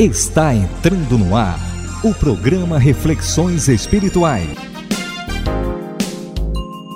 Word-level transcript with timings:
Está 0.00 0.54
entrando 0.54 1.18
no 1.18 1.36
ar 1.36 1.60
o 2.02 2.14
programa 2.14 2.78
Reflexões 2.78 3.68
Espirituais. 3.68 4.48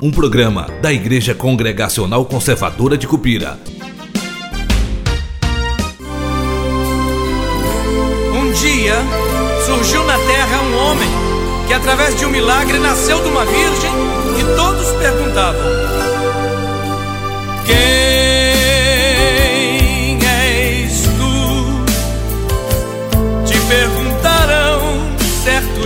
Um 0.02 0.10
programa 0.10 0.68
da 0.80 0.90
Igreja 0.90 1.34
Congregacional 1.34 2.24
Conservadora 2.24 2.96
de 2.96 3.06
Cupira. 3.06 3.58
Um 8.32 8.50
dia 8.52 8.94
surgiu 9.66 10.02
na 10.04 10.16
terra 10.16 10.62
um 10.62 10.74
homem 10.86 11.10
que, 11.66 11.74
através 11.74 12.18
de 12.18 12.24
um 12.24 12.30
milagre, 12.30 12.78
nasceu 12.78 13.22
de 13.22 13.28
uma 13.28 13.44
virgem 13.44 13.92
e 14.40 14.56
todos 14.56 14.88
perguntavam: 14.92 15.93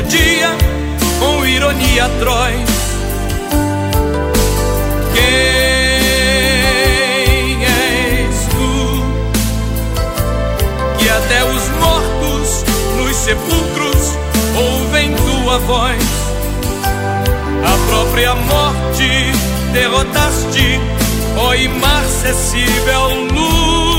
dia 0.09 0.57
com 1.19 1.47
ironia 1.47 2.07
atroz. 2.07 2.69
Quem 5.15 5.25
és 7.65 8.37
tu 8.51 9.05
que 10.99 11.09
até 11.09 11.45
os 11.45 11.69
mortos 11.81 12.65
nos 12.97 13.17
sepulcros 13.17 14.17
ouvem 14.57 15.15
tua 15.15 15.59
voz? 15.59 16.03
A 17.65 17.77
própria 17.91 18.35
morte 18.35 19.33
derrotaste, 19.73 20.81
ó 21.37 21.55
imarcessível 21.55 23.11
luz. 23.33 23.98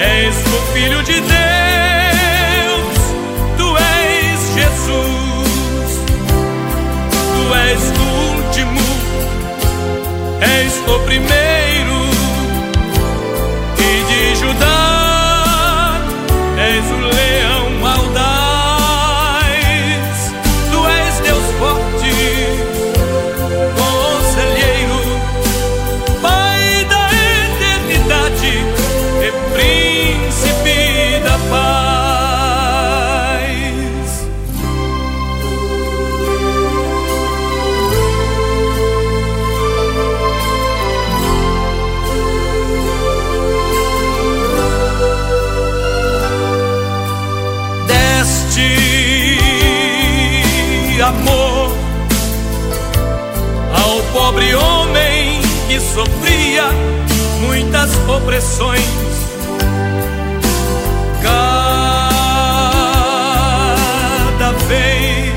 És 0.00 0.36
o 0.46 0.60
Filho 0.72 1.02
de 1.02 1.20
Deus, 1.20 2.98
tu 3.58 3.76
és 3.76 4.40
Jesus, 4.56 5.92
tu 7.12 7.42
és 7.54 7.82
o 7.98 8.08
último, 8.34 8.86
és 10.40 10.74
o 10.88 10.98
primeiro, 11.00 11.59
opressões. 58.16 58.80
Cada 61.22 61.72
vez 64.66 65.34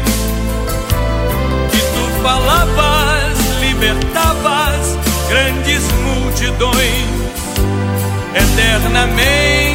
que 1.71 1.77
tu 1.77 2.03
falavas, 2.21 3.37
libertavas 3.61 4.97
grandes 5.29 5.83
multidões 6.03 7.07
eternamente. 8.35 9.72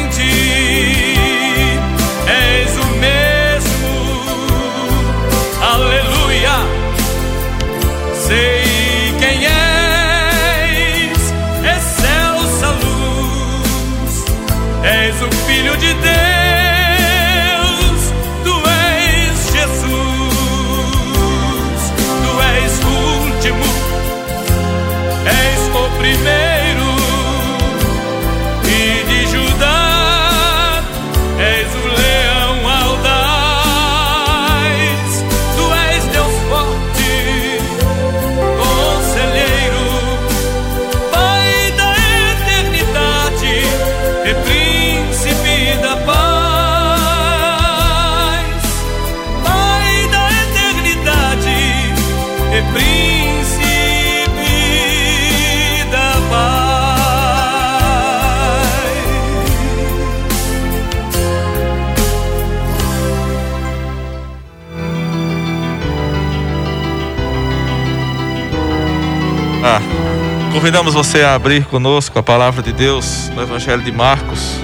Convidamos 70.59 70.93
você 70.93 71.21
a 71.21 71.35
abrir 71.35 71.63
conosco 71.63 72.19
a 72.19 72.21
palavra 72.21 72.61
de 72.61 72.73
Deus 72.73 73.29
no 73.29 73.41
Evangelho 73.41 73.81
de 73.81 73.93
Marcos, 73.93 74.55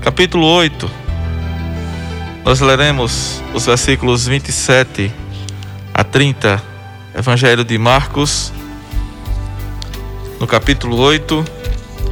capítulo 0.00 0.46
8. 0.46 0.90
Nós 2.42 2.60
leremos 2.60 3.42
os 3.52 3.66
versículos 3.66 4.26
27 4.26 5.12
a 5.92 6.02
30, 6.02 6.62
Evangelho 7.14 7.62
de 7.62 7.76
Marcos, 7.76 8.50
no 10.40 10.46
capítulo 10.46 10.96
8, 10.96 11.44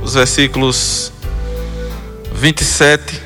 os 0.02 0.12
versículos 0.12 1.10
27 2.34 3.18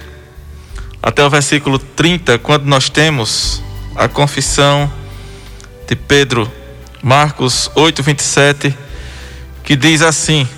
até 1.03 1.25
o 1.25 1.29
versículo 1.29 1.81
30, 1.81 2.39
quando 2.39 2.65
nós 2.65 2.89
temos 2.89 3.61
a 3.97 4.07
confissão 4.07 4.89
de 5.89 5.97
Pedro, 5.97 6.49
Marcos 7.03 7.69
8, 7.75 8.05
27, 8.05 8.88
que 9.69 9.77
diz 9.77 10.01
assim: 10.01 10.49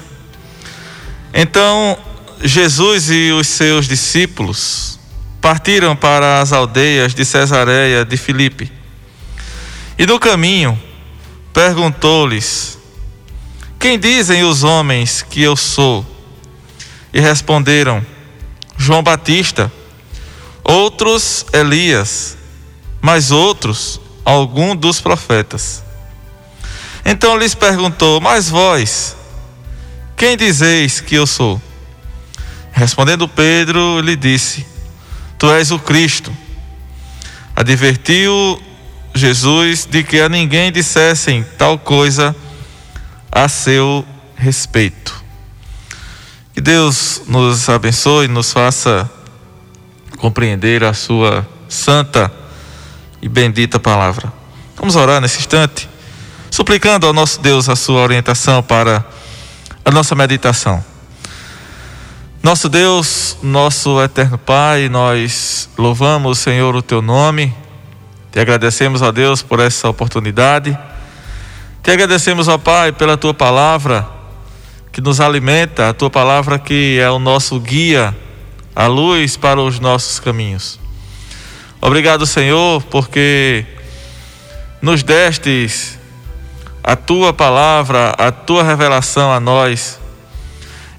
Então 1.34 1.98
Jesus 2.41 3.10
e 3.10 3.32
os 3.32 3.48
seus 3.48 3.88
discípulos 3.88 5.00
partiram 5.41 5.97
para 5.97 6.41
as 6.41 6.53
aldeias 6.53 7.12
de 7.12 7.25
Cesareia 7.25 8.04
de 8.04 8.16
Filipe. 8.16 8.71
E 9.98 10.06
no 10.06 10.16
caminho 10.21 10.81
perguntou-lhes: 11.53 12.78
Quem 13.81 13.98
dizem 13.98 14.44
os 14.44 14.62
homens 14.62 15.27
que 15.28 15.42
eu 15.42 15.56
sou? 15.56 16.06
E 17.13 17.18
responderam: 17.18 18.06
João 18.77 19.03
Batista, 19.03 19.72
outros 20.63 21.45
Elias, 21.53 22.36
mas 23.03 23.33
outros 23.33 24.01
algum 24.24 24.77
dos 24.77 25.01
profetas. 25.01 25.90
Então 27.04 27.36
lhes 27.36 27.54
perguntou: 27.54 28.20
Mas 28.20 28.48
vós, 28.48 29.16
quem 30.16 30.36
dizeis 30.36 31.00
que 31.00 31.14
eu 31.14 31.26
sou? 31.26 31.60
Respondendo 32.72 33.28
Pedro, 33.28 34.00
lhe 34.00 34.16
disse: 34.16 34.66
Tu 35.38 35.50
és 35.50 35.70
o 35.70 35.78
Cristo. 35.78 36.32
Advertiu 37.54 38.62
Jesus 39.14 39.84
de 39.84 40.02
que 40.02 40.20
a 40.20 40.28
ninguém 40.28 40.70
dissessem 40.70 41.44
tal 41.58 41.78
coisa 41.78 42.34
a 43.30 43.48
seu 43.48 44.04
respeito. 44.36 45.22
Que 46.54 46.60
Deus 46.60 47.22
nos 47.26 47.68
abençoe, 47.68 48.28
nos 48.28 48.53
faça 48.53 49.10
compreender 50.16 50.84
a 50.84 50.92
sua 50.92 51.46
santa 51.68 52.32
e 53.20 53.28
bendita 53.28 53.78
palavra. 53.78 54.32
Vamos 54.76 54.96
orar 54.96 55.20
nesse 55.20 55.38
instante, 55.38 55.88
suplicando 56.50 57.06
ao 57.06 57.12
nosso 57.12 57.41
Deus 57.41 57.68
a 57.68 57.76
sua 57.76 58.00
orientação 58.02 58.62
para 58.62 59.04
a 59.84 59.91
nossa 59.91 60.14
meditação. 60.14 60.84
Nosso 62.42 62.68
Deus, 62.68 63.36
nosso 63.42 64.02
eterno 64.02 64.36
Pai, 64.36 64.88
nós 64.88 65.68
louvamos, 65.78 66.38
Senhor, 66.38 66.74
o 66.74 66.82
teu 66.82 67.00
nome. 67.00 67.54
Te 68.32 68.41
agradecemos, 68.41 69.02
ó 69.02 69.12
Deus, 69.12 69.42
por 69.42 69.60
essa 69.60 69.88
oportunidade. 69.88 70.76
Te 71.82 71.91
agradecemos, 71.91 72.48
ó 72.48 72.58
Pai, 72.58 72.92
pela 72.92 73.16
tua 73.16 73.34
palavra 73.34 74.08
que 74.91 75.00
nos 75.00 75.20
alimenta, 75.20 75.91
a 75.91 75.94
tua 75.94 76.10
palavra 76.10 76.58
que 76.58 76.98
é 76.98 77.10
o 77.10 77.18
nosso 77.18 77.60
guia, 77.60 78.16
a 78.74 78.86
luz 78.86 79.36
para 79.36 79.60
os 79.60 79.78
nossos 79.78 80.18
caminhos. 80.18 80.80
Obrigado, 81.80 82.26
Senhor, 82.26 82.82
porque 82.84 83.64
nos 84.82 85.03
destes 85.03 85.99
a 86.82 86.97
tua 86.97 87.32
palavra, 87.32 88.15
a 88.16 88.32
tua 88.32 88.62
revelação 88.62 89.32
a 89.32 89.38
nós, 89.38 90.00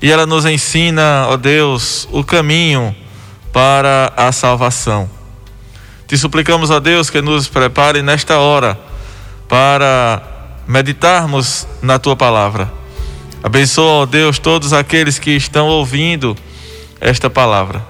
e 0.01 0.12
ela 0.12 0.25
nos 0.25 0.45
ensina, 0.45 1.28
ó 1.30 1.38
Deus, 1.38 2.07
o 2.12 2.24
caminho 2.24 2.95
para 3.54 4.12
a 4.16 4.31
salvação. 4.31 5.10
Te 6.07 6.18
suplicamos, 6.18 6.69
ó 6.69 6.80
Deus, 6.80 7.10
que 7.10 7.22
nos 7.22 7.48
prepare 7.48 8.01
nesta 8.01 8.38
hora 8.38 8.80
para 9.48 10.22
meditarmos 10.68 11.68
na 11.81 12.00
tua 12.00 12.16
palavra. 12.16 12.72
Abençoa, 13.44 14.04
ó 14.04 14.06
Deus, 14.06 14.39
todos 14.39 14.74
aqueles 14.74 15.19
que 15.19 15.31
estão 15.31 15.68
ouvindo 15.68 16.38
esta 17.00 17.30
palavra. 17.30 17.86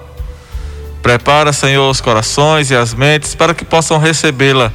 Prepara, 1.01 1.51
Senhor, 1.51 1.89
os 1.89 1.99
corações 1.99 2.69
e 2.71 2.75
as 2.75 2.93
mentes 2.93 3.35
para 3.35 3.53
que 3.53 3.65
possam 3.65 3.97
recebê-la 3.97 4.71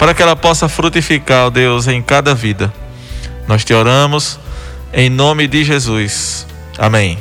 para 0.00 0.14
que 0.14 0.22
ela 0.22 0.34
possa 0.34 0.66
frutificar, 0.66 1.48
ó 1.48 1.50
Deus, 1.50 1.86
em 1.86 2.00
cada 2.00 2.34
vida. 2.34 2.72
Nós 3.46 3.66
te 3.66 3.74
oramos 3.74 4.40
em 4.94 5.10
nome 5.10 5.46
de 5.46 5.62
Jesus. 5.62 6.46
Amém. 6.78 7.18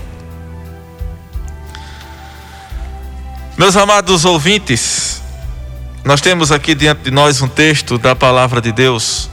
Meus 3.57 3.75
amados 3.75 4.23
ouvintes, 4.23 5.21
nós 6.05 6.21
temos 6.21 6.53
aqui 6.53 6.73
diante 6.73 7.01
de 7.01 7.11
nós 7.11 7.41
um 7.41 7.49
texto 7.49 7.97
da 7.97 8.15
palavra 8.15 8.61
de 8.61 8.71
Deus, 8.71 9.29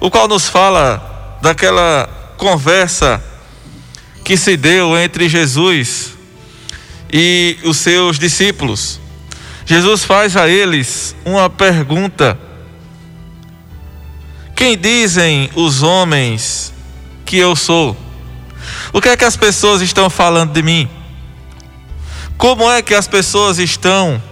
o 0.00 0.10
qual 0.10 0.26
nos 0.26 0.48
fala 0.48 1.38
daquela 1.42 2.08
conversa 2.38 3.22
que 4.24 4.38
se 4.38 4.56
deu 4.56 4.98
entre 4.98 5.28
Jesus 5.28 6.14
e 7.12 7.58
os 7.62 7.76
seus 7.76 8.18
discípulos. 8.18 8.98
Jesus 9.66 10.02
faz 10.02 10.34
a 10.34 10.48
eles 10.48 11.14
uma 11.26 11.50
pergunta 11.50 12.38
quem 14.54 14.78
dizem 14.78 15.50
os 15.54 15.82
homens 15.82 16.72
que 17.24 17.36
eu 17.36 17.56
sou? 17.56 17.96
O 18.92 19.00
que 19.00 19.08
é 19.08 19.16
que 19.16 19.24
as 19.24 19.36
pessoas 19.36 19.82
estão 19.82 20.08
falando 20.08 20.52
de 20.52 20.62
mim? 20.62 20.88
Como 22.36 22.70
é 22.70 22.82
que 22.82 22.94
as 22.94 23.08
pessoas 23.08 23.58
estão 23.58 24.22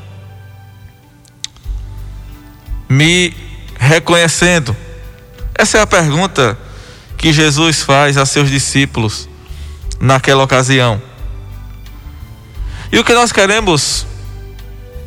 me 2.89 3.35
reconhecendo? 3.79 4.77
Essa 5.55 5.79
é 5.79 5.81
a 5.81 5.87
pergunta 5.87 6.59
que 7.17 7.33
Jesus 7.33 7.83
faz 7.83 8.17
a 8.17 8.27
seus 8.27 8.51
discípulos 8.51 9.29
naquela 10.01 10.43
ocasião. 10.43 11.01
E 12.91 12.99
o 12.99 13.05
que 13.05 13.15
nós 13.15 13.33
queremos 13.33 14.07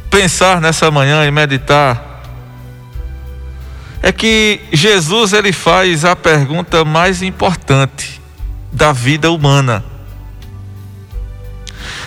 pensar 0.09 0.61
nessa 0.61 0.89
manhã 0.89 1.25
e 1.25 1.31
meditar 1.31 2.14
é 4.05 4.11
que 4.11 4.61
Jesus 4.71 5.33
ele 5.33 5.51
faz 5.51 6.05
a 6.05 6.15
pergunta 6.15 6.85
mais 6.85 7.23
importante 7.23 8.21
da 8.71 8.91
vida 8.91 9.31
humana. 9.31 9.83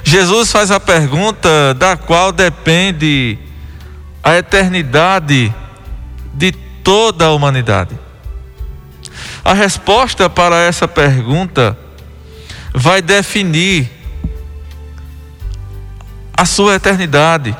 Jesus 0.05 0.53
faz 0.53 0.71
a 0.71 0.79
pergunta 0.79 1.75
da 1.75 1.97
qual 1.97 2.31
depende 2.31 3.37
a 4.23 4.37
eternidade 4.37 5.53
de 6.35 6.53
toda 6.85 7.25
a 7.25 7.33
humanidade. 7.33 7.99
A 9.45 9.53
resposta 9.53 10.31
para 10.31 10.57
essa 10.57 10.87
pergunta 10.87 11.77
vai 12.73 13.03
definir 13.03 13.91
a 16.33 16.45
sua 16.45 16.77
eternidade. 16.77 17.57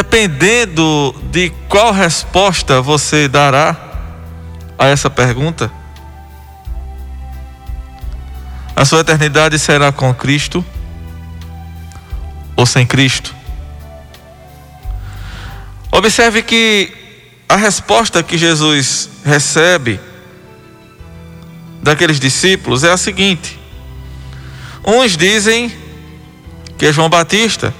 Dependendo 0.00 1.14
de 1.30 1.50
qual 1.68 1.92
resposta 1.92 2.80
você 2.80 3.28
dará 3.28 3.76
a 4.78 4.86
essa 4.86 5.10
pergunta, 5.10 5.70
a 8.74 8.82
sua 8.86 9.00
eternidade 9.00 9.58
será 9.58 9.92
com 9.92 10.14
Cristo 10.14 10.64
ou 12.56 12.64
sem 12.64 12.86
Cristo. 12.86 13.34
Observe 15.92 16.44
que 16.44 16.90
a 17.46 17.56
resposta 17.56 18.22
que 18.22 18.38
Jesus 18.38 19.10
recebe 19.22 20.00
daqueles 21.82 22.18
discípulos 22.18 22.84
é 22.84 22.90
a 22.90 22.96
seguinte: 22.96 23.60
uns 24.82 25.14
dizem 25.14 25.70
que 26.78 26.86
é 26.86 26.92
João 26.92 27.10
Batista, 27.10 27.74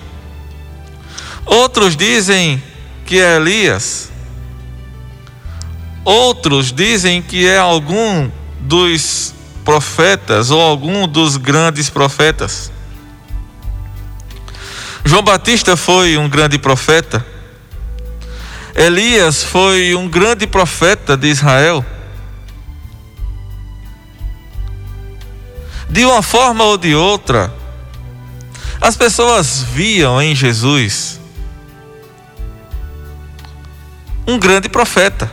Outros 1.51 1.97
dizem 1.97 2.63
que 3.05 3.21
é 3.21 3.35
Elias. 3.35 4.09
Outros 6.05 6.73
dizem 6.73 7.21
que 7.21 7.45
é 7.45 7.59
algum 7.59 8.31
dos 8.61 9.35
profetas 9.65 10.53
ou 10.53 10.61
algum 10.61 11.09
dos 11.09 11.37
grandes 11.37 11.91
profetas. 11.91 12.71
João 15.05 15.25
Batista 15.25 15.77
foi 15.77 16.17
um 16.17 16.29
grande 16.29 16.57
profeta. 16.57 17.27
Elias 18.73 19.43
foi 19.43 19.93
um 19.97 20.09
grande 20.09 20.47
profeta 20.47 21.17
de 21.17 21.27
Israel. 21.27 21.85
De 25.89 26.05
uma 26.05 26.23
forma 26.23 26.63
ou 26.63 26.79
de 26.79 26.95
outra, 26.95 27.53
as 28.81 28.97
pessoas 28.97 29.65
viam 29.65 30.23
em 30.23 30.33
Jesus 30.33 31.20
um 34.31 34.39
grande 34.39 34.69
profeta. 34.69 35.31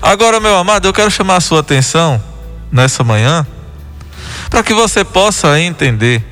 Agora, 0.00 0.38
meu 0.38 0.56
amado, 0.56 0.86
eu 0.86 0.92
quero 0.92 1.10
chamar 1.10 1.36
a 1.36 1.40
sua 1.40 1.60
atenção 1.60 2.22
nessa 2.70 3.02
manhã 3.02 3.46
para 4.48 4.62
que 4.62 4.72
você 4.72 5.04
possa 5.04 5.58
entender 5.60 6.24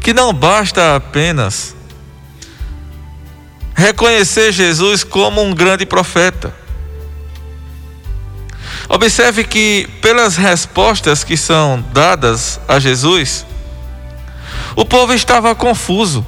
que 0.00 0.14
não 0.14 0.32
basta 0.32 0.94
apenas 0.94 1.74
reconhecer 3.74 4.52
Jesus 4.52 5.02
como 5.02 5.42
um 5.42 5.52
grande 5.52 5.84
profeta. 5.84 6.54
Observe 8.88 9.44
que, 9.44 9.88
pelas 10.00 10.36
respostas 10.36 11.24
que 11.24 11.36
são 11.36 11.84
dadas 11.92 12.60
a 12.66 12.78
Jesus, 12.78 13.44
o 14.76 14.84
povo 14.84 15.12
estava 15.12 15.54
confuso 15.54 16.24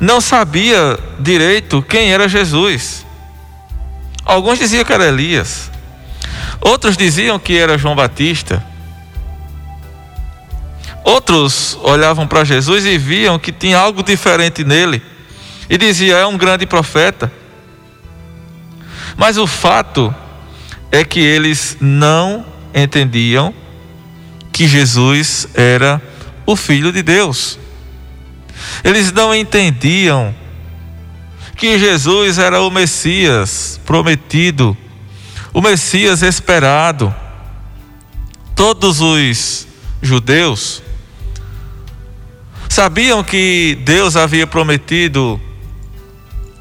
não 0.00 0.20
sabia 0.20 0.98
direito 1.18 1.82
quem 1.82 2.10
era 2.10 2.26
Jesus. 2.26 3.06
Alguns 4.24 4.58
diziam 4.58 4.84
que 4.84 4.92
era 4.92 5.06
Elias, 5.06 5.70
outros 6.60 6.96
diziam 6.96 7.38
que 7.38 7.56
era 7.56 7.76
João 7.76 7.94
Batista. 7.94 8.64
Outros 11.04 11.78
olhavam 11.82 12.26
para 12.26 12.44
Jesus 12.44 12.84
e 12.84 12.96
viam 12.98 13.38
que 13.38 13.50
tinha 13.52 13.78
algo 13.78 14.02
diferente 14.02 14.64
nele 14.64 15.02
e 15.68 15.76
diziam: 15.78 16.18
é 16.18 16.26
um 16.26 16.36
grande 16.36 16.66
profeta. 16.66 17.30
Mas 19.16 19.36
o 19.36 19.46
fato 19.46 20.14
é 20.90 21.04
que 21.04 21.20
eles 21.20 21.76
não 21.80 22.44
entendiam 22.74 23.54
que 24.52 24.66
Jesus 24.68 25.48
era 25.54 26.00
o 26.46 26.54
Filho 26.56 26.92
de 26.92 27.02
Deus. 27.02 27.58
Eles 28.82 29.12
não 29.12 29.34
entendiam 29.34 30.34
que 31.56 31.78
Jesus 31.78 32.38
era 32.38 32.60
o 32.62 32.70
Messias 32.70 33.78
prometido, 33.84 34.76
o 35.52 35.60
Messias 35.60 36.22
esperado. 36.22 37.14
Todos 38.54 39.00
os 39.00 39.66
judeus 40.02 40.82
sabiam 42.68 43.22
que 43.22 43.78
Deus 43.84 44.16
havia 44.16 44.46
prometido 44.46 45.40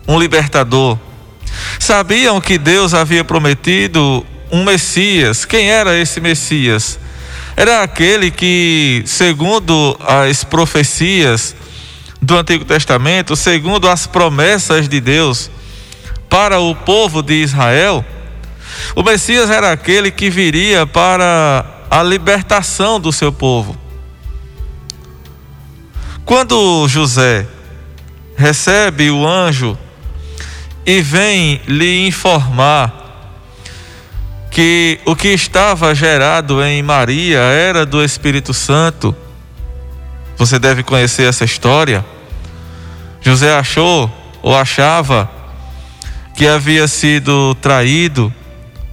um 0.07 0.19
libertador, 0.19 0.97
sabiam 1.79 2.41
que 2.41 2.57
Deus 2.57 2.93
havia 2.93 3.23
prometido 3.23 4.25
um 4.51 4.63
Messias. 4.63 5.45
Quem 5.45 5.69
era 5.69 5.97
esse 5.97 6.19
Messias? 6.19 6.99
Era 7.55 7.83
aquele 7.83 8.31
que, 8.31 9.03
segundo 9.05 9.97
as 10.01 10.43
profecias, 10.43 11.55
do 12.21 12.37
Antigo 12.37 12.65
Testamento, 12.65 13.35
segundo 13.35 13.87
as 13.87 14.05
promessas 14.05 14.87
de 14.89 14.99
Deus 14.99 15.49
para 16.29 16.59
o 16.59 16.75
povo 16.75 17.21
de 17.21 17.41
Israel, 17.41 18.05
O 18.95 19.03
Messias 19.03 19.49
era 19.49 19.71
aquele 19.71 20.11
que 20.11 20.29
viria 20.29 20.85
para 20.85 21.65
a 21.89 22.03
libertação 22.03 22.99
do 22.99 23.11
seu 23.11 23.31
povo. 23.31 23.77
Quando 26.25 26.87
José 26.87 27.47
recebe 28.35 29.09
o 29.09 29.27
anjo 29.27 29.77
e 30.85 31.01
vem 31.01 31.61
lhe 31.67 32.07
informar 32.07 32.97
que 34.51 34.99
o 35.05 35.15
que 35.15 35.29
estava 35.29 35.93
gerado 35.95 36.63
em 36.63 36.81
Maria 36.81 37.39
era 37.39 37.85
do 37.85 38.03
Espírito 38.03 38.53
Santo, 38.53 39.15
você 40.39 40.57
deve 40.57 40.83
conhecer 40.83 41.23
essa 41.23 41.43
história. 41.43 42.03
José 43.21 43.53
achou 43.53 44.09
ou 44.41 44.55
achava 44.55 45.29
que 46.33 46.47
havia 46.47 46.87
sido 46.87 47.53
traído 47.55 48.33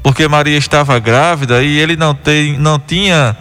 porque 0.02 0.26
Maria 0.26 0.58
estava 0.58 0.98
grávida 0.98 1.62
e 1.62 1.78
ele 1.78 1.96
não, 1.96 2.16
tem, 2.16 2.58
não 2.58 2.80
tinha 2.80 3.36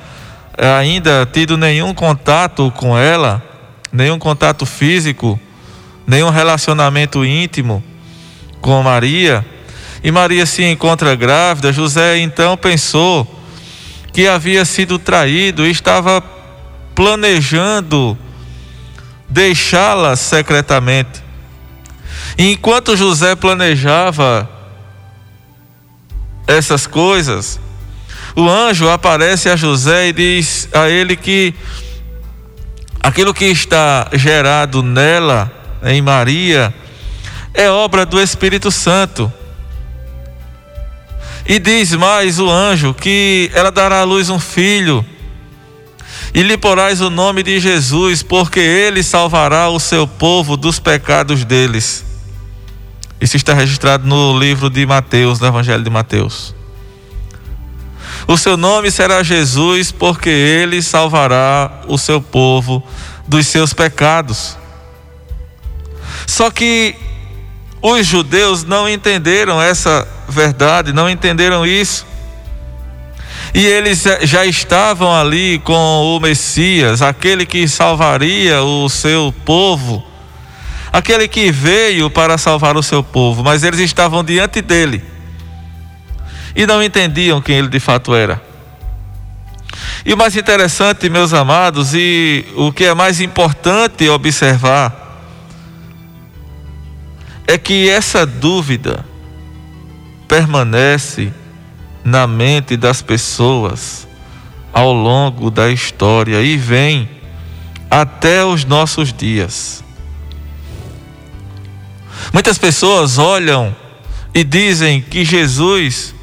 eh, 0.55 0.67
ainda 0.67 1.27
tido 1.31 1.57
nenhum 1.57 1.95
contato 1.95 2.71
com 2.75 2.95
ela, 2.95 3.43
nenhum 3.91 4.19
contato 4.19 4.67
físico, 4.67 5.39
nenhum 6.05 6.29
relacionamento 6.29 7.25
íntimo 7.25 7.83
com 8.61 8.83
Maria. 8.83 9.43
E 10.03 10.11
Maria 10.11 10.45
se 10.45 10.63
encontra 10.63 11.15
grávida. 11.15 11.73
José 11.73 12.19
então 12.19 12.55
pensou 12.55 13.27
que 14.13 14.27
havia 14.27 14.63
sido 14.63 14.99
traído 14.99 15.65
e 15.65 15.71
estava 15.71 16.34
planejando 16.95 18.17
deixá-la 19.29 20.15
secretamente. 20.15 21.23
E 22.37 22.51
enquanto 22.51 22.95
José 22.95 23.35
planejava 23.35 24.49
essas 26.47 26.87
coisas, 26.87 27.59
o 28.35 28.49
anjo 28.49 28.89
aparece 28.89 29.49
a 29.49 29.55
José 29.55 30.07
e 30.07 30.13
diz 30.13 30.69
a 30.73 30.89
ele 30.89 31.15
que 31.15 31.53
aquilo 33.01 33.33
que 33.33 33.45
está 33.45 34.09
gerado 34.13 34.81
nela, 34.81 35.51
em 35.83 36.01
Maria, 36.01 36.73
é 37.53 37.69
obra 37.69 38.05
do 38.05 38.19
Espírito 38.21 38.71
Santo. 38.71 39.31
E 41.45 41.59
diz 41.59 41.93
mais 41.93 42.39
o 42.39 42.49
anjo 42.49 42.93
que 42.93 43.51
ela 43.53 43.71
dará 43.71 43.99
à 43.99 44.03
luz 44.03 44.29
um 44.29 44.39
filho 44.39 45.05
e 46.35 46.43
lhe 46.43 46.57
porás 46.57 46.99
o 46.99 47.09
nome 47.09 47.41
de 47.41 47.61
Jesus, 47.61 48.21
porque 48.21 48.59
ele 48.59 49.01
salvará 49.01 49.69
o 49.69 49.79
seu 49.79 50.05
povo 50.05 50.57
dos 50.57 50.79
pecados 50.79 51.45
deles. 51.45 52.03
Isso 53.21 53.37
está 53.37 53.53
registrado 53.53 54.05
no 54.05 54.37
livro 54.37 54.69
de 54.69 54.85
Mateus, 54.85 55.39
no 55.39 55.47
Evangelho 55.47 55.81
de 55.81 55.89
Mateus. 55.89 56.53
O 58.27 58.35
seu 58.35 58.57
nome 58.57 58.91
será 58.91 59.23
Jesus, 59.23 59.93
porque 59.93 60.29
ele 60.29 60.81
salvará 60.81 61.71
o 61.87 61.97
seu 61.97 62.21
povo 62.21 62.85
dos 63.25 63.47
seus 63.47 63.73
pecados. 63.73 64.57
Só 66.27 66.51
que 66.51 66.97
os 67.81 68.05
judeus 68.05 68.65
não 68.65 68.89
entenderam 68.89 69.61
essa 69.61 70.05
verdade, 70.27 70.91
não 70.91 71.09
entenderam 71.09 71.65
isso. 71.65 72.05
E 73.55 73.65
eles 73.65 74.03
já 74.23 74.45
estavam 74.45 75.15
ali 75.15 75.59
com 75.59 75.73
o 75.73 76.19
Messias, 76.19 77.01
aquele 77.01 77.45
que 77.45 77.69
salvaria 77.69 78.61
o 78.61 78.89
seu 78.89 79.33
povo, 79.45 80.05
aquele 80.91 81.25
que 81.25 81.53
veio 81.53 82.09
para 82.09 82.37
salvar 82.37 82.75
o 82.75 82.83
seu 82.83 83.01
povo, 83.01 83.45
mas 83.45 83.63
eles 83.63 83.79
estavam 83.79 84.25
diante 84.25 84.61
dele 84.61 85.01
e 86.53 86.67
não 86.67 86.83
entendiam 86.83 87.41
quem 87.41 87.55
ele 87.55 87.69
de 87.69 87.79
fato 87.79 88.13
era. 88.13 88.41
E 90.05 90.13
o 90.13 90.17
mais 90.17 90.35
interessante, 90.35 91.09
meus 91.09 91.33
amados, 91.33 91.93
e 91.93 92.45
o 92.57 92.73
que 92.73 92.83
é 92.83 92.93
mais 92.93 93.21
importante 93.21 94.09
observar, 94.09 95.21
é 97.47 97.57
que 97.57 97.89
essa 97.89 98.25
dúvida 98.25 99.05
permanece 100.27 101.31
na 102.05 102.27
mente 102.27 102.77
das 102.77 103.01
pessoas 103.01 104.07
ao 104.71 104.93
longo 104.93 105.49
da 105.49 105.71
história 105.71 106.39
e 106.43 106.55
vem 106.55 107.09
até 107.89 108.45
os 108.45 108.63
nossos 108.63 109.11
dias. 109.11 109.83
Muitas 112.31 112.59
pessoas 112.59 113.17
olham 113.17 113.75
e 114.35 114.43
dizem 114.43 115.01
que 115.01 115.25
Jesus 115.25 116.13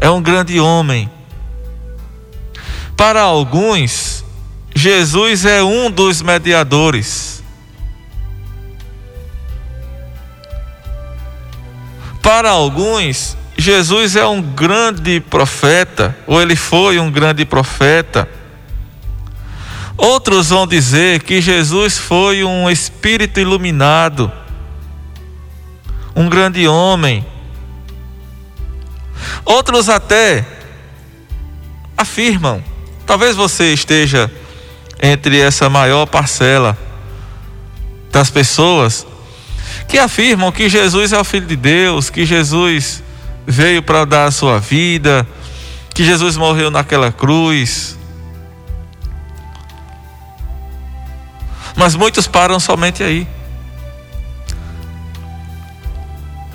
é 0.00 0.10
um 0.10 0.20
grande 0.20 0.58
homem. 0.58 1.08
Para 2.96 3.22
alguns, 3.22 4.24
Jesus 4.74 5.44
é 5.44 5.62
um 5.62 5.90
dos 5.90 6.22
mediadores. 6.22 7.42
Para 12.20 12.50
alguns, 12.50 13.36
Jesus 13.58 14.16
é 14.16 14.26
um 14.26 14.42
grande 14.42 15.18
profeta, 15.18 16.16
ou 16.26 16.40
ele 16.40 16.54
foi 16.54 16.98
um 16.98 17.10
grande 17.10 17.44
profeta. 17.44 18.28
Outros 19.96 20.50
vão 20.50 20.66
dizer 20.66 21.22
que 21.22 21.40
Jesus 21.40 21.96
foi 21.96 22.44
um 22.44 22.68
espírito 22.68 23.40
iluminado, 23.40 24.30
um 26.14 26.28
grande 26.28 26.68
homem. 26.68 27.24
Outros 29.44 29.88
até 29.88 30.44
afirmam, 31.96 32.62
talvez 33.06 33.34
você 33.34 33.72
esteja 33.72 34.30
entre 35.02 35.40
essa 35.40 35.70
maior 35.70 36.04
parcela 36.04 36.76
das 38.12 38.30
pessoas 38.30 39.06
que 39.88 39.98
afirmam 39.98 40.52
que 40.52 40.68
Jesus 40.68 41.12
é 41.12 41.18
o 41.18 41.24
Filho 41.24 41.46
de 41.46 41.56
Deus, 41.56 42.10
que 42.10 42.26
Jesus 42.26 43.02
veio 43.46 43.82
para 43.82 44.04
dar 44.04 44.24
a 44.24 44.30
sua 44.30 44.58
vida, 44.58 45.26
que 45.94 46.04
Jesus 46.04 46.36
morreu 46.36 46.70
naquela 46.70 47.12
cruz. 47.12 47.96
Mas 51.76 51.94
muitos 51.94 52.26
param 52.26 52.58
somente 52.58 53.02
aí. 53.02 53.26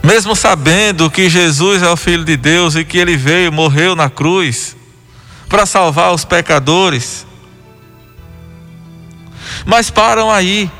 Mesmo 0.03 0.35
sabendo 0.35 1.11
que 1.11 1.29
Jesus 1.29 1.83
é 1.83 1.89
o 1.89 1.95
Filho 1.95 2.25
de 2.25 2.35
Deus 2.35 2.75
e 2.75 2.83
que 2.83 2.97
ele 2.97 3.15
veio, 3.15 3.51
morreu 3.51 3.95
na 3.95 4.09
cruz 4.09 4.75
para 5.47 5.65
salvar 5.65 6.11
os 6.11 6.25
pecadores. 6.25 7.25
Mas 9.65 9.89
param 9.89 10.31
aí. 10.31 10.71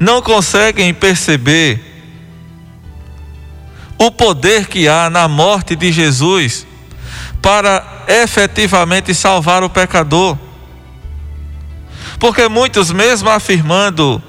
Não 0.00 0.20
conseguem 0.20 0.92
perceber 0.92 1.95
o 3.98 4.10
poder 4.10 4.66
que 4.66 4.88
há 4.88 5.08
na 5.08 5.26
morte 5.26 5.74
de 5.74 5.90
Jesus 5.90 6.66
para 7.40 8.04
efetivamente 8.08 9.14
salvar 9.14 9.62
o 9.62 9.70
pecador. 9.70 10.36
Porque 12.18 12.48
muitos, 12.48 12.90
mesmo 12.90 13.28
afirmando 13.28 14.22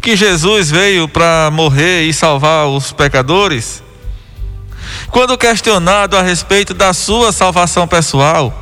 que 0.00 0.16
Jesus 0.16 0.70
veio 0.70 1.08
para 1.08 1.50
morrer 1.52 2.02
e 2.02 2.12
salvar 2.12 2.66
os 2.66 2.92
pecadores, 2.92 3.82
quando 5.10 5.38
questionado 5.38 6.16
a 6.16 6.22
respeito 6.22 6.74
da 6.74 6.92
sua 6.92 7.32
salvação 7.32 7.86
pessoal, 7.86 8.52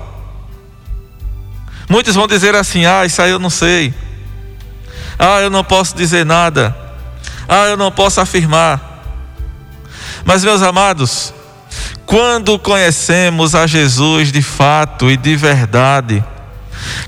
muitos 1.88 2.14
vão 2.14 2.26
dizer 2.26 2.54
assim: 2.54 2.85
ah, 2.87 3.04
isso 3.04 3.21
aí 3.21 3.30
eu 3.30 3.38
não 3.38 3.50
sei, 3.50 3.92
ah, 5.18 5.40
eu 5.40 5.50
não 5.50 5.64
posso 5.64 5.97
dizer 5.97 6.25
nada, 6.25 6.76
ah, 7.49 7.66
eu 7.66 7.76
não 7.76 7.90
posso 7.90 8.21
afirmar. 8.21 8.91
Mas, 10.24 10.44
meus 10.44 10.62
amados, 10.62 11.32
quando 12.06 12.58
conhecemos 12.58 13.54
a 13.54 13.66
Jesus 13.66 14.30
de 14.30 14.42
fato 14.42 15.10
e 15.10 15.16
de 15.16 15.36
verdade, 15.36 16.22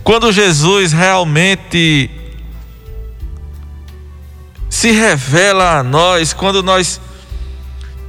quando 0.03 0.33
Jesus 0.33 0.93
realmente 0.93 2.11
se 4.69 4.91
revela 4.91 5.79
a 5.79 5.83
nós, 5.83 6.33
quando 6.33 6.63
nós 6.63 7.01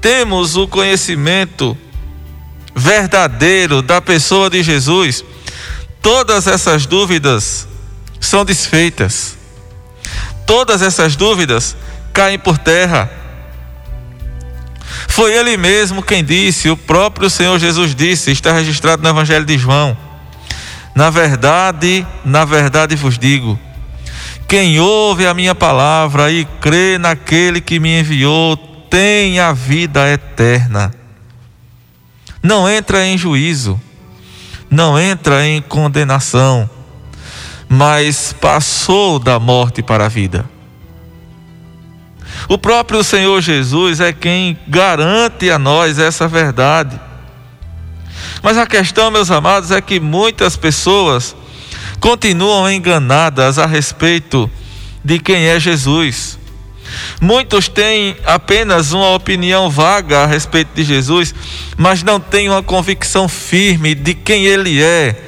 temos 0.01 0.55
o 0.57 0.67
conhecimento 0.67 1.77
verdadeiro 2.75 3.81
da 3.81 4.01
pessoa 4.01 4.49
de 4.49 4.61
Jesus, 4.61 5.23
todas 6.01 6.47
essas 6.47 6.85
dúvidas 6.85 7.67
são 8.19 8.43
desfeitas. 8.43 9.37
Todas 10.45 10.81
essas 10.81 11.15
dúvidas 11.15 11.75
caem 12.13 12.37
por 12.37 12.57
terra. 12.57 13.09
Foi 15.15 15.33
ele 15.33 15.55
mesmo 15.55 16.03
quem 16.03 16.21
disse, 16.21 16.69
o 16.69 16.75
próprio 16.75 17.29
Senhor 17.29 17.57
Jesus 17.57 17.95
disse, 17.95 18.31
está 18.31 18.51
registrado 18.51 19.01
no 19.01 19.07
Evangelho 19.07 19.45
de 19.45 19.57
João. 19.57 19.95
Na 20.93 21.09
verdade, 21.09 22.05
na 22.25 22.43
verdade 22.43 22.97
vos 22.97 23.17
digo: 23.17 23.57
quem 24.45 24.77
ouve 24.77 25.25
a 25.25 25.33
minha 25.33 25.55
palavra 25.55 26.29
e 26.33 26.43
crê 26.59 26.97
naquele 26.97 27.61
que 27.61 27.79
me 27.79 28.01
enviou, 28.01 28.57
tem 28.89 29.39
a 29.39 29.53
vida 29.53 30.05
eterna. 30.11 30.93
Não 32.43 32.69
entra 32.69 33.05
em 33.05 33.17
juízo, 33.17 33.79
não 34.69 34.99
entra 34.99 35.47
em 35.47 35.61
condenação, 35.61 36.69
mas 37.69 38.33
passou 38.33 39.17
da 39.17 39.39
morte 39.39 39.81
para 39.81 40.07
a 40.07 40.09
vida. 40.09 40.54
O 42.47 42.57
próprio 42.57 43.03
Senhor 43.03 43.41
Jesus 43.41 43.99
é 43.99 44.13
quem 44.13 44.57
garante 44.67 45.49
a 45.49 45.57
nós 45.57 45.99
essa 45.99 46.27
verdade. 46.27 46.99
Mas 48.41 48.57
a 48.57 48.65
questão, 48.67 49.09
meus 49.09 49.31
amados, 49.31 49.71
é 49.71 49.81
que 49.81 49.99
muitas 49.99 50.55
pessoas 50.55 51.35
continuam 51.99 52.71
enganadas 52.71 53.57
a 53.57 53.65
respeito 53.65 54.49
de 55.03 55.19
quem 55.19 55.45
é 55.47 55.59
Jesus. 55.59 56.37
Muitos 57.19 57.67
têm 57.67 58.15
apenas 58.25 58.93
uma 58.93 59.13
opinião 59.13 59.69
vaga 59.69 60.19
a 60.19 60.25
respeito 60.25 60.69
de 60.75 60.83
Jesus, 60.83 61.33
mas 61.77 62.03
não 62.03 62.19
têm 62.19 62.49
uma 62.49 62.61
convicção 62.61 63.27
firme 63.27 63.95
de 63.95 64.13
quem 64.13 64.45
ele 64.45 64.81
é 64.81 65.23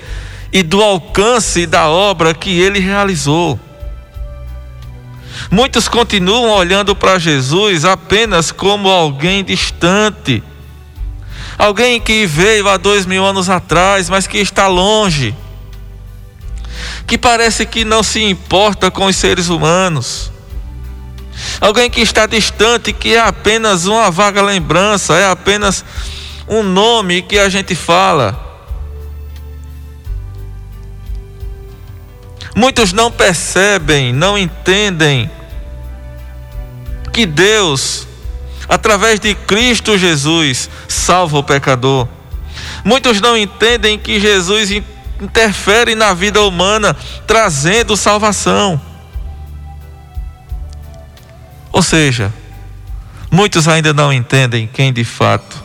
e 0.52 0.64
do 0.64 0.82
alcance 0.82 1.66
da 1.66 1.88
obra 1.88 2.34
que 2.34 2.60
ele 2.60 2.80
realizou. 2.80 3.60
Muitos 5.50 5.88
continuam 5.88 6.52
olhando 6.52 6.94
para 6.94 7.18
Jesus 7.18 7.86
apenas 7.86 8.52
como 8.52 8.90
alguém 8.90 9.44
distante, 9.44 10.44
alguém 11.58 12.02
que 12.02 12.26
veio 12.26 12.68
há 12.68 12.76
dois 12.76 13.06
mil 13.06 13.26
anos 13.26 13.50
atrás, 13.50 14.10
mas 14.10 14.28
que 14.28 14.40
está 14.40 14.68
longe, 14.68 15.34
que 17.06 17.18
parece 17.18 17.66
que 17.66 17.86
não 17.86 18.04
se 18.04 18.22
importa 18.22 18.92
com 18.92 19.06
os 19.06 19.16
seres 19.16 19.48
humanos, 19.48 20.32
alguém 21.62 21.90
que 21.90 22.02
está 22.02 22.26
distante, 22.26 22.92
que 22.92 23.16
é 23.16 23.20
apenas 23.20 23.86
uma 23.86 24.12
vaga 24.12 24.42
lembrança, 24.42 25.16
é 25.16 25.30
apenas 25.30 25.86
um 26.46 26.62
nome 26.62 27.22
que 27.22 27.40
a 27.40 27.48
gente 27.48 27.74
fala. 27.74 28.46
Muitos 32.54 32.92
não 32.92 33.12
percebem, 33.12 34.12
não 34.12 34.38
entendem 34.38 35.30
que 37.18 37.26
Deus, 37.26 38.08
através 38.70 39.20
de 39.20 39.34
Cristo 39.34 39.98
Jesus, 39.98 40.70
salva 40.88 41.40
o 41.40 41.44
pecador. 41.44 42.08
Muitos 42.86 43.20
não 43.20 43.36
entendem 43.36 43.98
que 43.98 44.20
Jesus 44.20 44.70
interfere 45.20 45.96
na 45.96 46.14
vida 46.14 46.40
humana, 46.44 46.96
trazendo 47.26 47.98
salvação. 47.98 48.80
Ou 51.72 51.82
seja, 51.82 52.32
muitos 53.32 53.68
ainda 53.68 53.96
não 53.96 54.14
entendem 54.14 54.70
quem 54.72 54.94
de 54.94 55.04
fato 55.04 55.64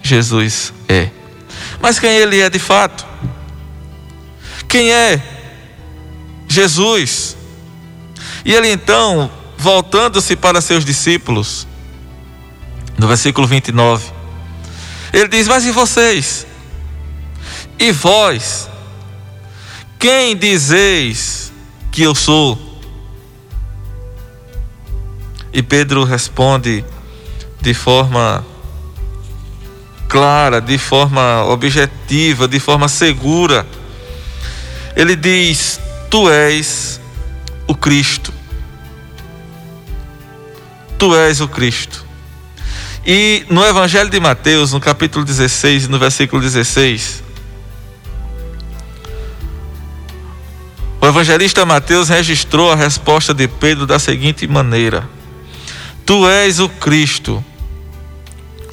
Jesus 0.00 0.72
é. 0.88 1.10
Mas 1.80 1.98
quem 1.98 2.10
ele 2.10 2.40
é 2.40 2.48
de 2.48 2.60
fato? 2.60 3.04
Quem 4.68 4.92
é 4.92 5.20
Jesus. 6.46 7.36
E 8.44 8.54
ele 8.54 8.70
então, 8.70 9.28
voltando-se 9.56 10.36
para 10.36 10.60
seus 10.60 10.84
discípulos, 10.84 11.66
no 12.98 13.06
versículo 13.06 13.46
29, 13.46 14.04
ele 15.12 15.28
diz: 15.28 15.48
Mas 15.48 15.64
e 15.64 15.70
vocês? 15.70 16.46
E 17.78 17.92
vós? 17.92 18.68
Quem 19.98 20.36
dizeis 20.36 21.52
que 21.90 22.02
eu 22.02 22.14
sou? 22.14 22.58
E 25.52 25.62
Pedro 25.62 26.04
responde 26.04 26.84
de 27.60 27.72
forma 27.72 28.44
clara, 30.08 30.60
de 30.60 30.78
forma 30.78 31.44
objetiva, 31.44 32.46
de 32.46 32.60
forma 32.60 32.88
segura. 32.88 33.66
Ele 34.94 35.16
diz: 35.16 35.80
Tu 36.10 36.30
és 36.30 37.00
o 37.66 37.74
Cristo. 37.74 38.25
Tu 40.98 41.14
és 41.14 41.40
o 41.40 41.48
Cristo. 41.48 42.04
E 43.06 43.44
no 43.50 43.64
Evangelho 43.64 44.10
de 44.10 44.18
Mateus, 44.18 44.72
no 44.72 44.80
capítulo 44.80 45.24
16, 45.24 45.88
no 45.88 45.98
versículo 45.98 46.42
16, 46.42 47.22
o 51.06 51.06
evangelista 51.06 51.64
Mateus 51.64 52.08
registrou 52.08 52.72
a 52.72 52.74
resposta 52.74 53.32
de 53.32 53.46
Pedro 53.46 53.86
da 53.86 53.96
seguinte 53.96 54.44
maneira: 54.48 55.08
Tu 56.04 56.28
és 56.28 56.58
o 56.58 56.68
Cristo, 56.68 57.44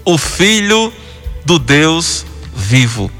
o 0.04 0.18
Filho 0.18 0.92
do 1.46 1.60
Deus 1.60 2.26
vivo. 2.56 3.12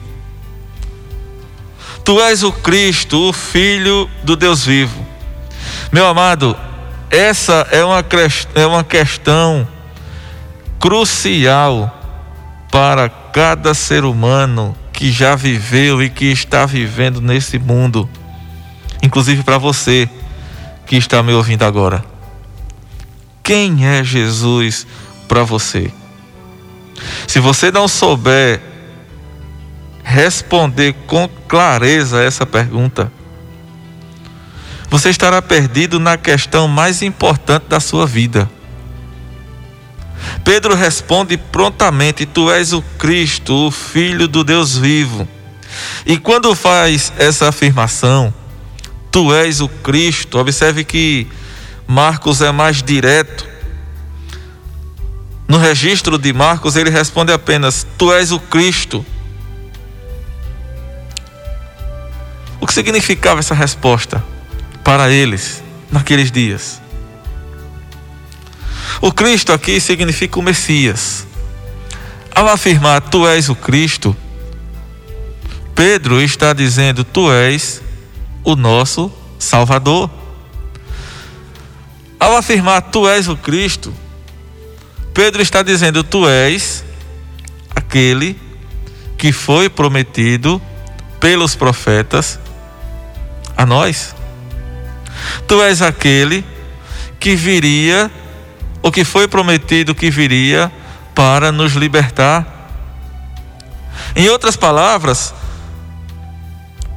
Tu 2.04 2.20
és 2.22 2.42
o 2.42 2.52
Cristo, 2.52 3.30
o 3.30 3.34
Filho 3.34 4.10
do 4.24 4.36
Deus 4.36 4.66
vivo. 4.66 5.06
Meu 5.92 6.08
amado, 6.08 6.58
essa 7.14 7.68
é 7.70 7.86
uma, 7.86 8.04
é 8.56 8.66
uma 8.66 8.84
questão 8.84 9.68
crucial 10.80 11.96
para 12.72 13.08
cada 13.08 13.76
ser 13.76 14.04
humano 14.04 14.76
que 14.92 15.12
já 15.12 15.36
viveu 15.36 16.02
e 16.02 16.10
que 16.10 16.26
está 16.26 16.66
vivendo 16.66 17.22
nesse 17.22 17.60
mundo, 17.60 18.10
inclusive 19.04 19.44
para 19.44 19.60
você 19.60 20.10
que 20.88 20.96
está 20.96 21.22
me 21.22 21.34
ouvindo 21.34 21.62
agora. 21.62 22.04
Quem 23.44 23.86
é 23.86 24.04
Jesus 24.04 24.88
para 25.28 25.44
você? 25.44 25.92
Se 27.28 27.40
você 27.40 27.70
não 27.70 27.88
souber 27.88 28.60
responder 30.04 30.96
com 31.06 31.30
clareza 31.48 32.24
essa 32.24 32.44
pergunta, 32.44 33.12
você 34.94 35.10
estará 35.10 35.42
perdido 35.42 36.00
na 36.00 36.20
questão 36.20 36.68
mais 36.68 37.02
importante 37.02 37.66
da 37.68 37.80
sua 37.80 38.06
vida. 38.06 38.48
Pedro 40.46 40.76
responde 40.76 41.36
prontamente: 41.36 42.28
Tu 42.28 42.52
és 42.52 42.74
o 42.74 42.82
Cristo, 43.00 43.56
o 43.56 43.72
Filho 43.72 44.28
do 44.28 44.44
Deus 44.44 44.78
vivo. 44.78 45.28
E 46.06 46.16
quando 46.16 46.54
faz 46.54 47.12
essa 47.18 47.50
afirmação, 47.50 48.32
Tu 49.10 49.34
és 49.34 49.62
o 49.62 49.68
Cristo, 49.68 50.38
observe 50.38 50.84
que 50.84 51.28
Marcos 51.88 52.44
é 52.44 52.52
mais 52.52 52.84
direto. 52.84 53.48
No 55.48 55.58
registro 55.58 56.20
de 56.20 56.32
Marcos, 56.32 56.76
ele 56.76 56.92
responde 56.92 57.34
apenas: 57.34 57.88
Tu 57.98 58.14
és 58.14 58.32
o 58.32 58.40
Cristo. 58.40 59.04
O 62.62 62.68
que 62.68 62.74
significava 62.76 63.40
essa 63.40 63.56
resposta 63.56 64.33
para 64.84 65.12
eles 65.12 65.64
naqueles 65.92 66.32
dias? 66.32 66.82
O 69.02 69.12
Cristo 69.12 69.52
aqui 69.52 69.80
significa 69.82 70.40
o 70.40 70.42
Messias. 70.44 71.28
Ao 72.34 72.48
afirmar 72.48 73.02
tu 73.02 73.28
és 73.28 73.50
o 73.50 73.56
Cristo, 73.56 74.16
Pedro 75.76 76.22
está 76.22 76.54
dizendo 76.54 77.04
tu 77.04 77.32
és 77.32 77.82
o 78.44 78.56
nosso 78.56 79.12
Salvador. 79.38 80.10
Ao 82.20 82.38
afirmar 82.38 82.82
tu 82.84 83.08
és 83.08 83.28
o 83.28 83.36
Cristo, 83.36 83.94
Pedro 85.14 85.42
está 85.42 85.62
dizendo 85.62 86.04
tu 86.04 86.28
és 86.28 86.84
aquele 87.76 88.40
que 89.18 89.32
foi 89.32 89.70
prometido 89.70 90.62
pelos 91.20 91.56
profetas 91.56 92.40
a 93.56 93.66
nós. 93.66 94.16
Tu 95.48 95.62
és 95.62 95.82
aquele 95.82 96.46
que 97.20 97.36
viria, 97.36 98.12
o 98.82 98.92
que 98.92 99.04
foi 99.04 99.28
prometido 99.28 99.96
que 99.96 100.10
viria 100.10 100.72
para 101.16 101.52
nos 101.52 101.74
libertar. 101.74 102.46
Em 104.16 104.30
outras 104.30 104.56
palavras, 104.56 105.34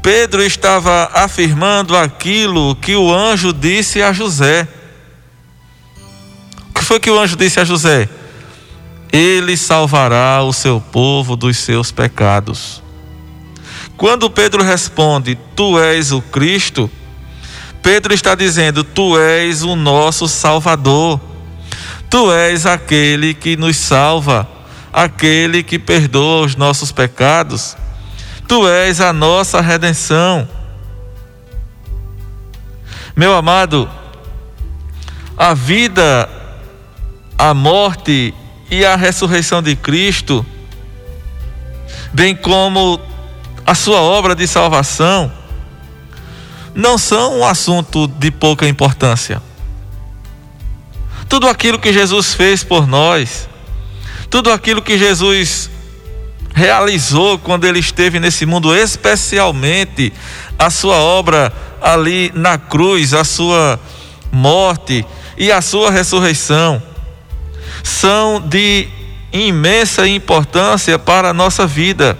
Pedro 0.02 0.42
estava 0.42 1.10
afirmando 1.12 1.96
aquilo 1.96 2.76
que 2.76 2.94
o 2.94 3.12
anjo 3.12 3.52
disse 3.52 4.02
a 4.02 4.12
José. 4.12 4.68
O 6.70 6.74
que 6.74 6.84
foi 6.84 7.00
que 7.00 7.10
o 7.10 7.18
anjo 7.18 7.36
disse 7.36 7.58
a 7.58 7.64
José? 7.64 8.08
Ele 9.12 9.56
salvará 9.56 10.42
o 10.42 10.52
seu 10.52 10.80
povo 10.80 11.36
dos 11.36 11.56
seus 11.56 11.90
pecados. 11.90 12.82
Quando 13.96 14.30
Pedro 14.30 14.62
responde, 14.62 15.38
Tu 15.54 15.78
és 15.80 16.12
o 16.12 16.20
Cristo, 16.20 16.90
Pedro 17.86 18.12
está 18.12 18.34
dizendo, 18.34 18.82
Tu 18.82 19.16
és 19.16 19.62
o 19.62 19.76
nosso 19.76 20.26
Salvador. 20.26 21.20
Tu 22.10 22.32
és 22.32 22.66
aquele 22.66 23.32
que 23.32 23.56
nos 23.56 23.76
salva, 23.76 24.48
aquele 24.92 25.62
que 25.62 25.78
perdoa 25.78 26.46
os 26.46 26.56
nossos 26.56 26.90
pecados. 26.90 27.76
Tu 28.48 28.66
és 28.66 29.00
a 29.00 29.12
nossa 29.12 29.60
redenção. 29.60 30.48
Meu 33.14 33.32
amado, 33.36 33.88
a 35.38 35.54
vida 35.54 36.28
a 37.38 37.54
morte 37.54 38.34
e 38.68 38.84
a 38.84 38.96
ressurreição 38.96 39.62
de 39.62 39.76
Cristo, 39.76 40.44
bem 42.12 42.34
como 42.34 43.00
a 43.64 43.76
sua 43.76 44.00
obra 44.00 44.34
de 44.34 44.48
salvação, 44.48 45.30
não 46.76 46.98
são 46.98 47.38
um 47.38 47.44
assunto 47.44 48.06
de 48.06 48.30
pouca 48.30 48.68
importância. 48.68 49.42
Tudo 51.26 51.48
aquilo 51.48 51.78
que 51.78 51.90
Jesus 51.90 52.34
fez 52.34 52.62
por 52.62 52.86
nós, 52.86 53.48
tudo 54.28 54.52
aquilo 54.52 54.82
que 54.82 54.98
Jesus 54.98 55.70
realizou 56.54 57.38
quando 57.38 57.66
ele 57.66 57.78
esteve 57.78 58.20
nesse 58.20 58.44
mundo, 58.44 58.76
especialmente 58.76 60.12
a 60.58 60.68
sua 60.68 60.96
obra 60.96 61.52
ali 61.80 62.30
na 62.34 62.58
cruz, 62.58 63.14
a 63.14 63.24
sua 63.24 63.80
morte 64.30 65.04
e 65.36 65.50
a 65.50 65.62
sua 65.62 65.90
ressurreição, 65.90 66.82
são 67.82 68.40
de 68.40 68.86
imensa 69.32 70.06
importância 70.06 70.98
para 70.98 71.30
a 71.30 71.34
nossa 71.34 71.66
vida. 71.66 72.18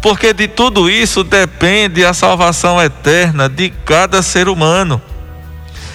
Porque 0.00 0.34
de 0.34 0.48
tudo 0.48 0.90
isso 0.90 1.24
depende 1.54 2.04
a 2.04 2.12
salvação 2.12 2.82
eterna 2.82 3.48
de 3.48 3.70
cada 3.70 4.22
ser 4.22 4.48
humano, 4.48 5.00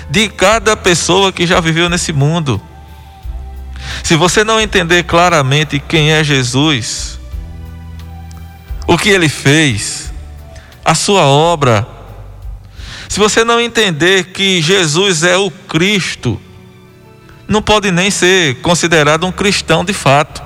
de 0.09 0.29
cada 0.29 0.77
pessoa 0.77 1.33
que 1.33 1.45
já 1.45 1.59
viveu 1.59 1.89
nesse 1.89 2.13
mundo. 2.13 2.61
Se 4.01 4.15
você 4.15 4.41
não 4.45 4.59
entender 4.59 5.03
claramente 5.03 5.77
quem 5.77 6.11
é 6.11 6.23
Jesus, 6.23 7.19
o 8.87 8.97
que 8.97 9.09
ele 9.09 9.27
fez, 9.27 10.13
a 10.83 10.95
sua 10.95 11.23
obra. 11.25 11.85
Se 13.09 13.19
você 13.19 13.43
não 13.43 13.59
entender 13.59 14.27
que 14.27 14.61
Jesus 14.61 15.23
é 15.23 15.35
o 15.35 15.51
Cristo, 15.51 16.41
não 17.49 17.61
pode 17.61 17.91
nem 17.91 18.09
ser 18.09 18.61
considerado 18.61 19.27
um 19.27 19.31
cristão 19.31 19.83
de 19.83 19.93
fato. 19.93 20.41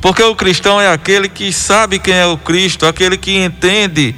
Porque 0.00 0.22
o 0.22 0.34
cristão 0.34 0.80
é 0.80 0.92
aquele 0.92 1.28
que 1.28 1.52
sabe 1.52 1.98
quem 1.98 2.14
é 2.14 2.26
o 2.26 2.36
Cristo, 2.36 2.86
aquele 2.86 3.16
que 3.16 3.36
entende 3.36 4.14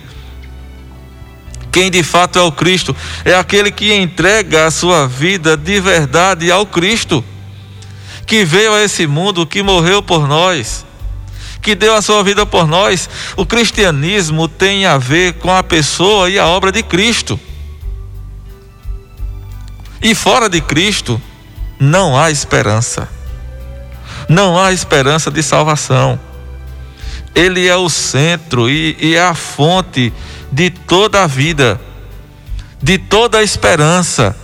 quem 1.70 1.90
de 1.90 2.02
fato 2.02 2.38
é 2.38 2.42
o 2.42 2.50
Cristo, 2.50 2.96
é 3.24 3.34
aquele 3.34 3.70
que 3.70 3.92
entrega 3.92 4.66
a 4.66 4.70
sua 4.70 5.06
vida 5.06 5.56
de 5.56 5.80
verdade 5.80 6.50
ao 6.50 6.66
Cristo, 6.66 7.24
que 8.26 8.44
veio 8.44 8.72
a 8.74 8.82
esse 8.82 9.06
mundo, 9.06 9.46
que 9.46 9.62
morreu 9.62 10.02
por 10.02 10.26
nós 10.26 10.86
que 11.60 11.74
deu 11.74 11.94
a 11.94 12.00
sua 12.00 12.22
vida 12.22 12.46
por 12.46 12.66
nós. 12.66 13.10
O 13.36 13.44
cristianismo 13.44 14.48
tem 14.48 14.86
a 14.86 14.96
ver 14.96 15.34
com 15.34 15.50
a 15.54 15.62
pessoa 15.62 16.30
e 16.30 16.38
a 16.38 16.46
obra 16.46 16.72
de 16.72 16.82
Cristo. 16.82 17.38
E 20.00 20.14
fora 20.14 20.48
de 20.48 20.60
Cristo, 20.60 21.20
não 21.78 22.16
há 22.16 22.30
esperança. 22.30 23.17
Não 24.28 24.58
há 24.60 24.72
esperança 24.72 25.30
de 25.30 25.42
salvação. 25.42 26.20
Ele 27.34 27.66
é 27.66 27.76
o 27.76 27.88
centro 27.88 28.68
e, 28.68 28.96
e 29.00 29.14
é 29.14 29.22
a 29.22 29.34
fonte 29.34 30.12
de 30.50 30.70
toda 30.70 31.22
a 31.22 31.26
vida, 31.26 31.80
de 32.82 32.98
toda 32.98 33.38
a 33.38 33.42
esperança. 33.42 34.36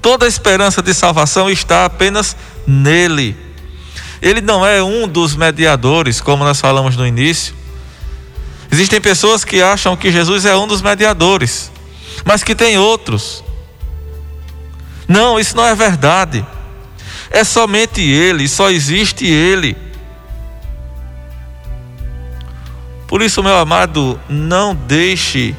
Toda 0.00 0.26
a 0.26 0.28
esperança 0.28 0.82
de 0.82 0.92
salvação 0.92 1.48
está 1.48 1.84
apenas 1.84 2.36
nele. 2.66 3.36
Ele 4.20 4.40
não 4.40 4.66
é 4.66 4.82
um 4.82 5.06
dos 5.06 5.34
mediadores, 5.34 6.20
como 6.20 6.44
nós 6.44 6.60
falamos 6.60 6.96
no 6.96 7.06
início. 7.06 7.54
Existem 8.70 9.00
pessoas 9.00 9.44
que 9.44 9.60
acham 9.60 9.96
que 9.96 10.10
Jesus 10.10 10.44
é 10.44 10.56
um 10.56 10.66
dos 10.66 10.80
mediadores, 10.82 11.70
mas 12.24 12.42
que 12.42 12.54
tem 12.54 12.78
outros. 12.78 13.44
Não, 15.06 15.38
isso 15.38 15.56
não 15.56 15.64
é 15.64 15.74
verdade. 15.74 16.44
É 17.32 17.42
somente 17.44 18.02
Ele, 18.02 18.46
só 18.46 18.70
existe 18.70 19.24
Ele. 19.24 19.74
Por 23.08 23.22
isso, 23.22 23.42
meu 23.42 23.56
amado, 23.56 24.20
não 24.28 24.74
deixe 24.74 25.56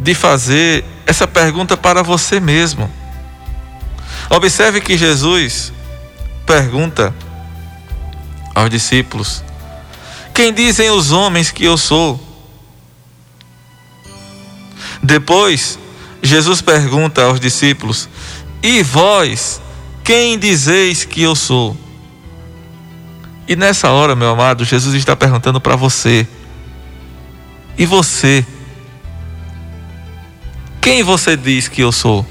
de 0.00 0.14
fazer 0.14 0.84
essa 1.06 1.26
pergunta 1.26 1.76
para 1.76 2.02
você 2.02 2.40
mesmo. 2.40 2.90
Observe 4.30 4.80
que 4.80 4.96
Jesus 4.96 5.72
pergunta 6.46 7.14
aos 8.54 8.70
discípulos: 8.70 9.44
Quem 10.34 10.52
dizem 10.52 10.90
os 10.90 11.12
homens 11.12 11.50
que 11.50 11.64
eu 11.64 11.76
sou? 11.76 12.20
Depois, 15.02 15.78
Jesus 16.22 16.60
pergunta 16.60 17.22
aos 17.22 17.38
discípulos: 17.38 18.08
E 18.62 18.82
vós, 18.82 19.60
quem 20.06 20.38
dizeis 20.38 21.04
que 21.04 21.20
eu 21.20 21.34
sou? 21.34 21.76
E 23.48 23.56
nessa 23.56 23.90
hora, 23.90 24.14
meu 24.14 24.30
amado, 24.30 24.64
Jesus 24.64 24.94
está 24.94 25.16
perguntando 25.16 25.60
para 25.60 25.74
você: 25.74 26.24
E 27.76 27.84
você? 27.84 28.46
Quem 30.80 31.02
você 31.02 31.36
diz 31.36 31.66
que 31.66 31.80
eu 31.80 31.90
sou? 31.90 32.24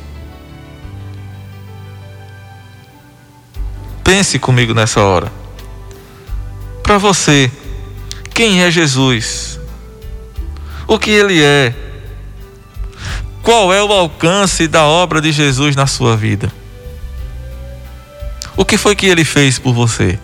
Pense 4.05 4.39
comigo 4.39 4.73
nessa 4.73 5.01
hora 5.01 5.29
para 6.81 6.97
você 6.99 7.51
quem 8.33 8.61
é 8.61 8.69
Jesus, 8.69 9.59
o 10.87 10.99
que 10.99 11.09
ele 11.09 11.41
é, 11.43 11.73
qual 13.41 13.73
é 13.73 13.83
o 13.83 13.91
alcance 13.91 14.67
da 14.67 14.83
obra 14.85 15.19
de 15.19 15.31
Jesus 15.31 15.75
na 15.75 15.87
sua 15.87 16.15
vida. 16.15 16.53
O 18.57 18.63
que 18.63 18.77
foi 18.77 18.95
que 18.95 19.05
ele 19.05 19.25
fez 19.25 19.59
por 19.59 19.73
você? 19.73 20.19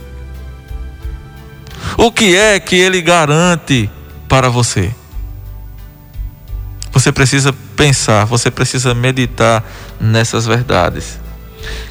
O 1.97 2.11
que 2.11 2.35
é 2.35 2.59
que 2.59 2.75
ele 2.75 3.01
garante 3.01 3.89
para 4.27 4.49
você? 4.49 4.93
Você 6.91 7.11
precisa 7.11 7.53
pensar, 7.75 8.25
você 8.25 8.51
precisa 8.51 8.93
meditar 8.93 9.63
nessas 9.99 10.45
verdades. 10.45 11.19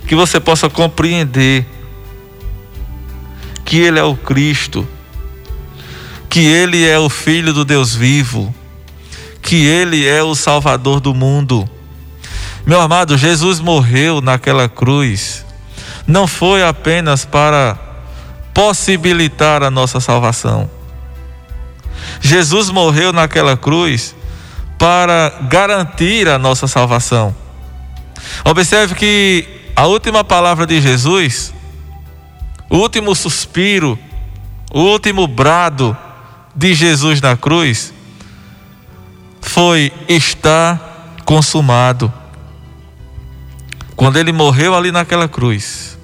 Que 0.07 0.15
você 0.15 0.39
possa 0.39 0.69
compreender 0.69 1.67
que 3.65 3.79
Ele 3.79 3.99
é 3.99 4.03
o 4.03 4.17
Cristo, 4.17 4.87
que 6.29 6.41
Ele 6.41 6.87
é 6.87 6.99
o 6.99 7.09
Filho 7.09 7.53
do 7.53 7.65
Deus 7.65 7.95
vivo, 7.95 8.55
que 9.41 9.65
Ele 9.65 10.07
é 10.07 10.23
o 10.23 10.35
Salvador 10.35 11.01
do 11.01 11.15
mundo. 11.15 11.69
Meu 12.67 12.81
amado, 12.81 13.17
Jesus 13.17 13.59
morreu 13.59 14.21
naquela 14.21 14.69
cruz, 14.69 15.47
não 16.11 16.27
foi 16.27 16.63
apenas 16.63 17.25
para 17.25 17.79
possibilitar 18.53 19.63
a 19.63 19.71
nossa 19.71 20.01
salvação. 20.01 20.69
Jesus 22.21 22.71
morreu 22.71 23.13
naquela 23.13 23.57
cruz 23.57 24.15
para 24.79 25.31
garantir 25.49 26.29
a 26.29 26.39
nossa 26.39 26.67
salvação. 26.67 27.35
Observe 28.45 28.95
que 28.95 29.47
a 29.77 29.87
última 29.87 30.25
palavra 30.25 30.67
de 30.67 30.81
Jesus 30.81 31.55
o 32.71 32.77
último 32.77 33.17
suspiro, 33.17 33.99
o 34.73 34.81
último 34.81 35.27
brado 35.27 35.97
de 36.55 36.73
Jesus 36.73 37.21
na 37.21 37.37
cruz 37.37 37.93
foi: 39.41 39.93
está 40.09 40.79
consumado. 41.25 42.13
Quando 43.97 44.19
ele 44.19 44.33
morreu 44.33 44.75
ali 44.77 44.93
naquela 44.93 45.29
cruz, 45.29 45.99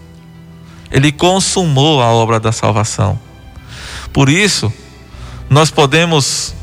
ele 0.97 1.13
consumou 1.13 2.01
a 2.01 2.07
obra 2.07 2.41
da 2.41 2.51
salvação. 2.51 3.21
Por 4.15 4.31
isso, 4.31 4.73
nós 5.51 5.71
podemos 5.71 6.55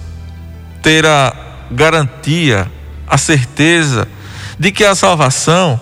ter 0.81 1.05
a 1.05 1.31
garantia, 1.69 2.69
a 3.07 3.15
certeza 3.15 4.07
de 4.57 4.71
que 4.71 4.83
a 4.83 4.95
salvação 4.95 5.79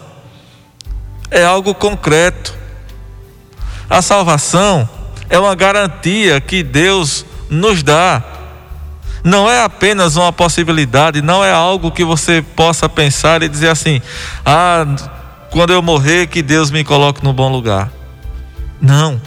é 1.31 1.45
algo 1.45 1.73
concreto, 1.73 2.53
a 3.89 4.01
salvação 4.01 4.87
é 5.29 5.39
uma 5.39 5.55
garantia 5.55 6.41
que 6.41 6.61
Deus 6.61 7.25
nos 7.49 7.81
dá. 7.81 8.21
Não 9.23 9.49
é 9.49 9.63
apenas 9.63 10.17
uma 10.17 10.33
possibilidade, 10.33 11.21
não 11.21 11.41
é 11.41 11.53
algo 11.53 11.89
que 11.89 12.03
você 12.03 12.41
possa 12.41 12.89
pensar 12.89 13.43
e 13.43 13.47
dizer 13.47 13.69
assim: 13.69 14.01
ah, 14.45 14.85
quando 15.51 15.71
eu 15.71 15.81
morrer, 15.81 16.27
que 16.27 16.41
Deus 16.41 16.69
me 16.69 16.83
coloque 16.83 17.23
no 17.23 17.31
bom 17.31 17.49
lugar. 17.49 18.00
Não. 18.81 19.21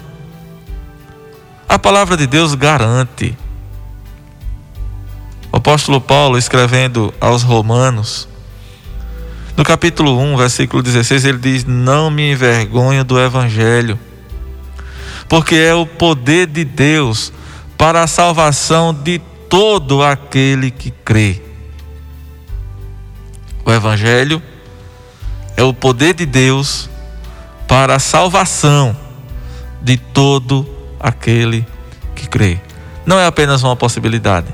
A 1.69 1.79
palavra 1.79 2.17
de 2.17 2.27
Deus 2.27 2.55
garante. 2.55 3.37
O 5.53 5.57
apóstolo 5.57 6.01
Paulo, 6.01 6.37
escrevendo 6.37 7.15
aos 7.21 7.43
Romanos, 7.43 8.29
no 9.57 9.63
capítulo 9.63 10.19
1, 10.19 10.37
versículo 10.37 10.83
16, 10.83 11.25
ele 11.25 11.39
diz: 11.39 11.65
Não 11.65 12.11
me 12.11 12.33
envergonho 12.33 13.05
do 13.05 13.21
evangelho 13.21 13.99
porque 15.29 15.55
é 15.57 15.75
o 15.75 15.87
poder 15.87 16.47
de 16.47 16.65
Deus 16.65 17.33
para 17.77 18.03
a 18.03 18.07
salvação 18.07 18.93
de 18.95 19.21
todo 19.49 20.03
aquele 20.03 20.71
que 20.71 20.91
crê. 20.91 21.43
O 23.65 23.73
Evangelho 23.73 24.43
é 25.57 25.63
o 25.63 25.73
poder 25.73 26.15
de 26.15 26.27
Deus 26.27 26.91
para 27.67 27.97
a 27.97 27.99
salvação 27.99 28.97
de 29.85 29.99
todo 29.99 30.67
aquele 30.99 31.67
que 32.17 32.27
crê. 32.27 32.59
Não 33.05 33.21
é 33.21 33.27
apenas 33.27 33.63
uma 33.63 33.77
possibilidade, 33.77 34.49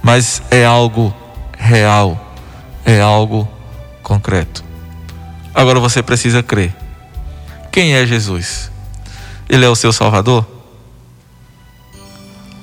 mas 0.00 0.40
é 0.48 0.64
algo 0.64 1.12
real, 1.58 2.34
é 2.84 3.00
algo 3.00 3.48
concreto. 4.02 4.64
Agora 5.52 5.80
você 5.80 6.04
precisa 6.04 6.40
crer. 6.40 6.72
Quem 7.72 7.94
é 7.94 8.06
Jesus? 8.06 8.70
Ele 9.48 9.64
é 9.64 9.68
o 9.68 9.74
seu 9.74 9.92
Salvador? 9.92 10.46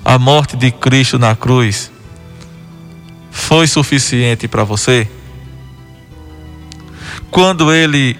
A 0.06 0.18
morte 0.18 0.56
de 0.56 0.72
Cristo 0.72 1.20
na 1.20 1.36
cruz 1.36 1.92
foi 3.30 3.68
suficiente 3.68 4.48
para 4.48 4.64
você? 4.64 5.10
Quando 7.30 7.74
ele 7.74 8.18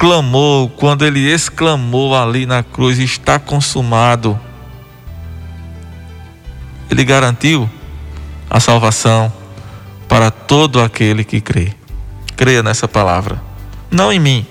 clamou, 0.00 0.70
quando 0.70 1.04
ele 1.04 1.30
exclamou 1.30 2.16
ali 2.16 2.46
na 2.46 2.62
cruz: 2.62 2.98
Está 2.98 3.38
consumado. 3.38 4.40
Ele 6.90 7.04
garantiu 7.04 7.68
a 8.48 8.58
salvação 8.58 9.30
para 10.08 10.30
todo 10.30 10.80
aquele 10.80 11.22
que 11.22 11.38
crê. 11.38 11.74
Creia 12.34 12.62
nessa 12.62 12.88
palavra. 12.88 13.42
Não 13.90 14.10
em 14.10 14.18
mim, 14.18 14.46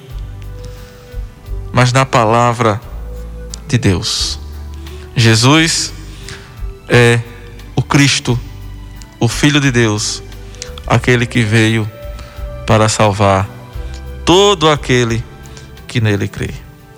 mas 1.73 1.91
na 1.91 2.05
palavra 2.05 2.79
de 3.67 3.79
Deus. 3.79 4.39
Jesus 5.15 5.91
é 6.87 7.19
o 7.75 7.81
Cristo, 7.81 8.39
o 9.19 9.27
Filho 9.27 9.59
de 9.59 9.71
Deus, 9.71 10.21
aquele 10.85 11.25
que 11.25 11.41
veio 11.41 11.89
para 12.67 12.87
salvar 12.87 13.49
todo 14.23 14.69
aquele 14.69 15.23
que 15.89 15.99
nele 15.99 16.27
crê. 16.27 16.51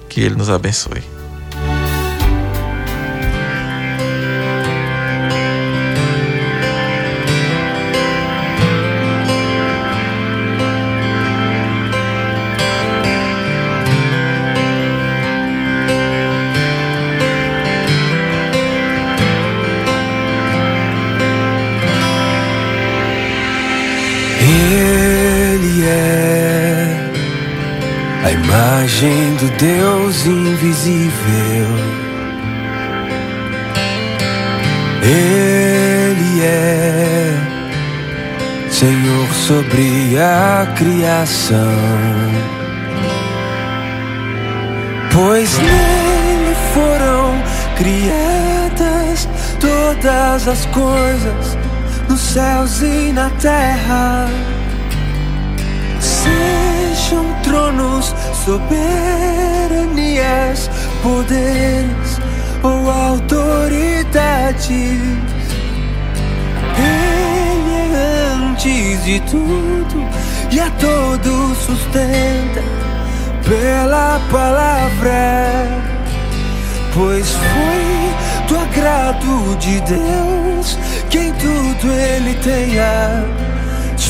Que 0.10 0.20
ele 0.20 0.36
nos 0.36 0.50
abençoe. 0.50 1.02
Imagem 28.30 29.36
do 29.36 29.50
Deus 29.58 30.26
invisível. 30.26 31.68
Ele 35.04 36.44
é 36.44 37.52
Senhor 38.70 39.28
sobre 39.34 40.18
a 40.20 40.68
criação, 40.76 41.58
pois 45.12 45.58
nele 45.58 46.56
foram 46.74 47.42
criadas 47.78 49.28
todas 49.60 50.48
as 50.48 50.66
coisas 50.68 51.58
nos 52.08 52.20
céus 52.20 52.82
e 52.82 53.12
na 53.12 53.30
terra. 53.42 54.28
Sejam 56.00 56.61
tronos, 57.52 58.16
soberanias, 58.46 59.70
poderes 61.04 62.22
ou 62.64 62.90
autoridades. 62.90 64.72
Ele 66.78 67.94
é 67.94 68.34
antes 68.48 69.04
de 69.04 69.20
tudo 69.22 70.08
e 70.50 70.60
a 70.62 70.70
todos 70.80 71.58
sustenta 71.58 72.64
pela 73.44 74.22
palavra. 74.32 75.68
Pois 76.94 77.30
foi 77.30 78.12
do 78.48 78.58
agrado 78.58 79.58
de 79.60 79.82
Deus 79.82 80.78
quem 81.10 81.34
tudo 81.34 81.92
ele 81.92 82.34
tenha 82.36 83.51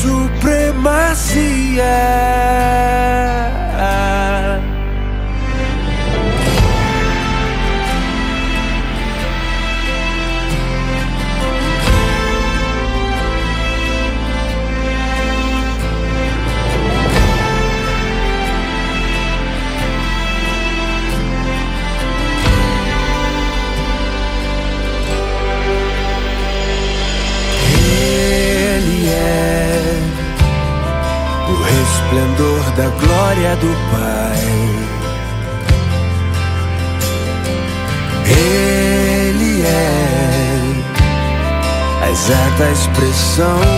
supremacia. 0.02 1.94
Expressão 43.32 43.71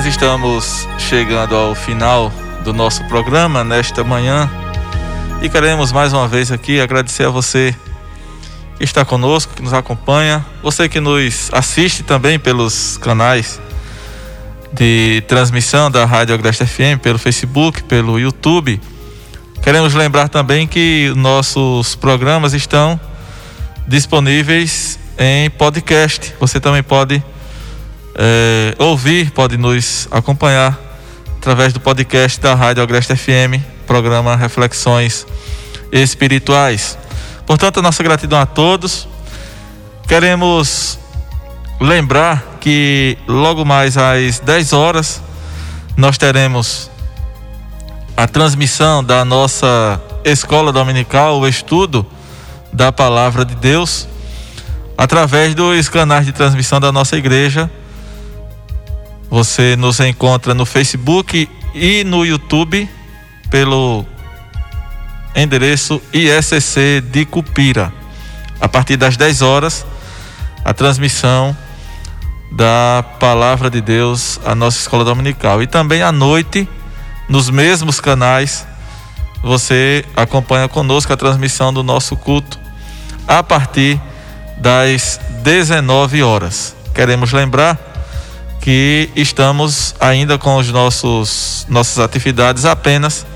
Nós 0.00 0.06
estamos 0.06 0.88
chegando 0.98 1.54
ao 1.54 1.74
final 1.74 2.32
do 2.64 2.72
nosso 2.72 3.04
programa 3.04 3.62
nesta 3.62 4.02
manhã 4.02 4.50
e 5.42 5.48
queremos 5.50 5.92
mais 5.92 6.14
uma 6.14 6.26
vez 6.26 6.50
aqui 6.50 6.80
agradecer 6.80 7.26
a 7.26 7.28
você 7.28 7.76
que 8.78 8.84
está 8.84 9.04
conosco, 9.04 9.52
que 9.54 9.60
nos 9.60 9.74
acompanha, 9.74 10.42
você 10.62 10.88
que 10.88 11.00
nos 11.00 11.50
assiste 11.52 12.02
também 12.02 12.38
pelos 12.38 12.96
canais 12.96 13.60
de 14.72 15.22
transmissão 15.28 15.90
da 15.90 16.06
Rádio 16.06 16.34
Agreste 16.34 16.64
FM, 16.64 16.98
pelo 17.02 17.18
Facebook, 17.18 17.82
pelo 17.82 18.18
YouTube. 18.18 18.80
Queremos 19.62 19.92
lembrar 19.92 20.30
também 20.30 20.66
que 20.66 21.12
nossos 21.14 21.94
programas 21.94 22.54
estão 22.54 22.98
disponíveis 23.86 24.98
em 25.18 25.50
podcast. 25.50 26.34
Você 26.40 26.58
também 26.58 26.82
pode 26.82 27.22
é, 28.14 28.74
ouvir, 28.78 29.30
pode 29.30 29.56
nos 29.56 30.08
acompanhar 30.10 30.78
através 31.36 31.72
do 31.72 31.80
podcast 31.80 32.40
da 32.40 32.54
Rádio 32.54 32.82
Agreste 32.82 33.16
FM, 33.16 33.62
programa 33.86 34.36
Reflexões 34.36 35.26
Espirituais. 35.92 36.98
Portanto, 37.46 37.80
a 37.80 37.82
nossa 37.82 38.02
gratidão 38.02 38.40
a 38.40 38.46
todos. 38.46 39.08
Queremos 40.06 40.98
lembrar 41.80 42.58
que 42.60 43.16
logo 43.26 43.64
mais 43.64 43.96
às 43.96 44.38
10 44.38 44.72
horas 44.72 45.22
nós 45.96 46.18
teremos 46.18 46.90
a 48.16 48.28
transmissão 48.28 49.02
da 49.02 49.24
nossa 49.24 50.00
escola 50.24 50.72
dominical, 50.72 51.40
o 51.40 51.48
estudo 51.48 52.06
da 52.72 52.92
palavra 52.92 53.44
de 53.44 53.54
Deus, 53.54 54.06
através 54.96 55.54
dos 55.54 55.88
canais 55.88 56.26
de 56.26 56.32
transmissão 56.32 56.78
da 56.78 56.92
nossa 56.92 57.16
igreja. 57.16 57.70
Você 59.30 59.76
nos 59.76 60.00
encontra 60.00 60.54
no 60.54 60.66
Facebook 60.66 61.48
e 61.72 62.02
no 62.02 62.26
YouTube 62.26 62.88
pelo 63.48 64.04
endereço 65.36 66.02
ISC 66.12 67.00
de 67.00 67.24
Cupira. 67.24 67.92
A 68.60 68.68
partir 68.68 68.96
das 68.96 69.16
10 69.16 69.40
horas, 69.40 69.86
a 70.64 70.74
transmissão 70.74 71.56
da 72.50 73.04
palavra 73.20 73.70
de 73.70 73.80
Deus 73.80 74.40
à 74.44 74.54
nossa 74.54 74.78
escola 74.78 75.04
dominical. 75.04 75.62
E 75.62 75.66
também 75.66 76.02
à 76.02 76.10
noite, 76.10 76.68
nos 77.28 77.48
mesmos 77.48 78.00
canais, 78.00 78.66
você 79.42 80.04
acompanha 80.16 80.68
conosco 80.68 81.12
a 81.12 81.16
transmissão 81.16 81.72
do 81.72 81.84
nosso 81.84 82.16
culto 82.16 82.58
a 83.28 83.42
partir 83.42 84.00
das 84.58 85.20
19 85.42 86.22
horas. 86.22 86.74
Queremos 86.92 87.32
lembrar 87.32 87.89
que 88.60 89.10
estamos 89.16 89.94
ainda 89.98 90.36
com 90.36 90.56
os 90.56 90.70
nossos 90.70 91.66
nossas 91.68 91.98
atividades 91.98 92.64
apenas 92.64 93.26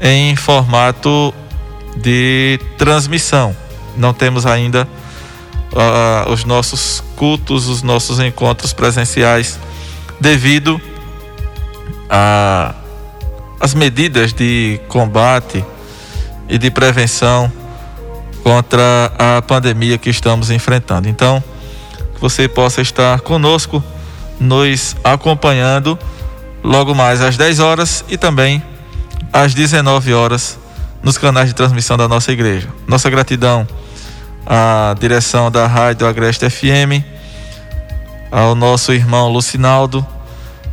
em 0.00 0.34
formato 0.36 1.34
de 1.96 2.58
transmissão. 2.76 3.54
Não 3.96 4.14
temos 4.14 4.46
ainda 4.46 4.88
uh, 5.72 6.30
os 6.32 6.44
nossos 6.44 7.02
cultos, 7.16 7.68
os 7.68 7.82
nossos 7.82 8.20
encontros 8.20 8.72
presenciais, 8.72 9.58
devido 10.20 10.80
às 13.60 13.74
medidas 13.74 14.32
de 14.32 14.80
combate 14.88 15.64
e 16.48 16.56
de 16.56 16.70
prevenção 16.70 17.52
contra 18.42 19.12
a 19.18 19.42
pandemia 19.42 19.98
que 19.98 20.08
estamos 20.08 20.50
enfrentando. 20.50 21.08
Então, 21.08 21.42
que 22.14 22.20
você 22.20 22.48
possa 22.48 22.80
estar 22.80 23.20
conosco, 23.20 23.82
nos 24.40 24.96
acompanhando 25.02 25.98
logo 26.62 26.94
mais 26.94 27.20
às 27.20 27.36
10 27.36 27.60
horas 27.60 28.04
e 28.08 28.16
também 28.16 28.62
às 29.32 29.54
19 29.54 30.12
horas 30.14 30.58
nos 31.02 31.16
canais 31.16 31.48
de 31.48 31.54
transmissão 31.54 31.96
da 31.96 32.08
nossa 32.08 32.32
igreja. 32.32 32.68
Nossa 32.86 33.08
gratidão 33.08 33.66
à 34.46 34.94
direção 34.98 35.50
da 35.50 35.66
Rádio 35.66 36.06
Agreste 36.06 36.48
FM, 36.48 37.04
ao 38.30 38.54
nosso 38.54 38.92
irmão 38.92 39.28
Lucinaldo 39.28 40.06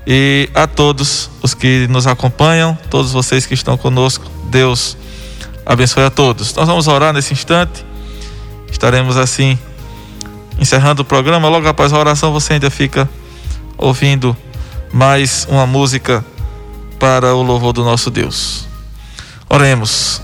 e 0.08 0.50
a 0.54 0.68
todos 0.68 1.30
os 1.42 1.54
que 1.54 1.88
nos 1.90 2.08
acompanham, 2.08 2.78
todos 2.90 3.12
vocês 3.12 3.46
que 3.46 3.54
estão 3.54 3.78
conosco. 3.78 4.26
Deus 4.46 4.98
abençoe 5.66 6.04
a 6.04 6.10
todos. 6.10 6.54
Nós 6.54 6.68
vamos 6.68 6.88
orar 6.88 7.14
nesse 7.14 7.34
instante. 7.34 7.86
Estaremos 8.72 9.18
assim 9.18 9.58
encerrando 10.60 11.02
o 11.02 11.06
programa. 11.06 11.50
Logo 11.50 11.68
após 11.68 11.92
a 11.92 12.00
oração, 12.00 12.32
você 12.32 12.54
ainda 12.54 12.70
fica 12.70 13.10
ouvindo 13.78 14.36
mais 14.92 15.46
uma 15.50 15.66
música 15.66 16.24
para 17.00 17.36
o 17.36 17.42
louvor 17.42 17.74
do 17.74 17.84
nosso 17.84 18.10
Deus. 18.10 18.68
Oremos. 19.50 20.22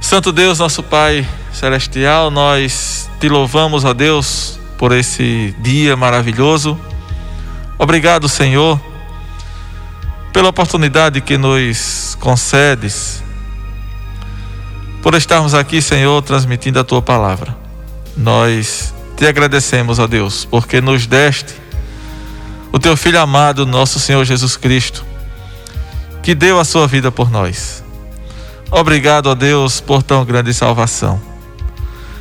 Santo 0.00 0.32
Deus, 0.32 0.58
nosso 0.58 0.82
Pai 0.82 1.26
celestial, 1.52 2.30
nós 2.30 3.10
te 3.20 3.28
louvamos, 3.28 3.84
a 3.84 3.92
Deus, 3.92 4.58
por 4.78 4.92
esse 4.92 5.54
dia 5.60 5.96
maravilhoso. 5.96 6.78
Obrigado, 7.78 8.28
Senhor, 8.28 8.80
pela 10.32 10.48
oportunidade 10.48 11.20
que 11.20 11.36
nos 11.36 12.16
concedes, 12.20 13.22
por 15.02 15.14
estarmos 15.14 15.54
aqui, 15.54 15.82
Senhor, 15.82 16.22
transmitindo 16.22 16.80
a 16.80 16.84
tua 16.84 17.02
palavra. 17.02 17.56
Nós 18.16 18.94
te 19.16 19.26
agradecemos, 19.26 19.98
ó 19.98 20.06
Deus, 20.06 20.44
porque 20.44 20.80
nos 20.80 21.06
deste 21.06 21.54
o 22.72 22.78
teu 22.78 22.96
filho 22.96 23.20
amado, 23.20 23.66
nosso 23.66 23.98
Senhor 23.98 24.24
Jesus 24.24 24.56
Cristo, 24.56 25.04
que 26.22 26.34
deu 26.34 26.60
a 26.60 26.64
sua 26.64 26.86
vida 26.86 27.10
por 27.10 27.30
nós. 27.30 27.82
Obrigado, 28.70 29.28
ó 29.28 29.34
Deus, 29.34 29.80
por 29.80 30.02
tão 30.02 30.24
grande 30.24 30.52
salvação. 30.52 31.20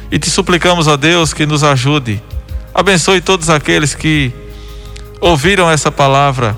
E 0.10 0.18
te 0.18 0.30
suplicamos, 0.30 0.88
ó 0.88 0.96
Deus, 0.96 1.34
que 1.34 1.46
nos 1.46 1.64
ajude. 1.64 2.22
Abençoe 2.74 3.20
todos 3.20 3.50
aqueles 3.50 3.94
que 3.94 4.34
ouviram 5.20 5.70
essa 5.70 5.92
palavra, 5.92 6.58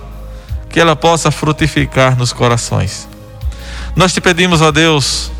que 0.69 0.79
ela 0.79 0.95
possa 0.95 1.31
frutificar 1.31 2.15
nos 2.15 2.31
corações. 2.31 3.07
Nós 3.95 4.13
te 4.13 4.21
pedimos, 4.21 4.61
ó 4.61 4.71
Deus, 4.71 5.31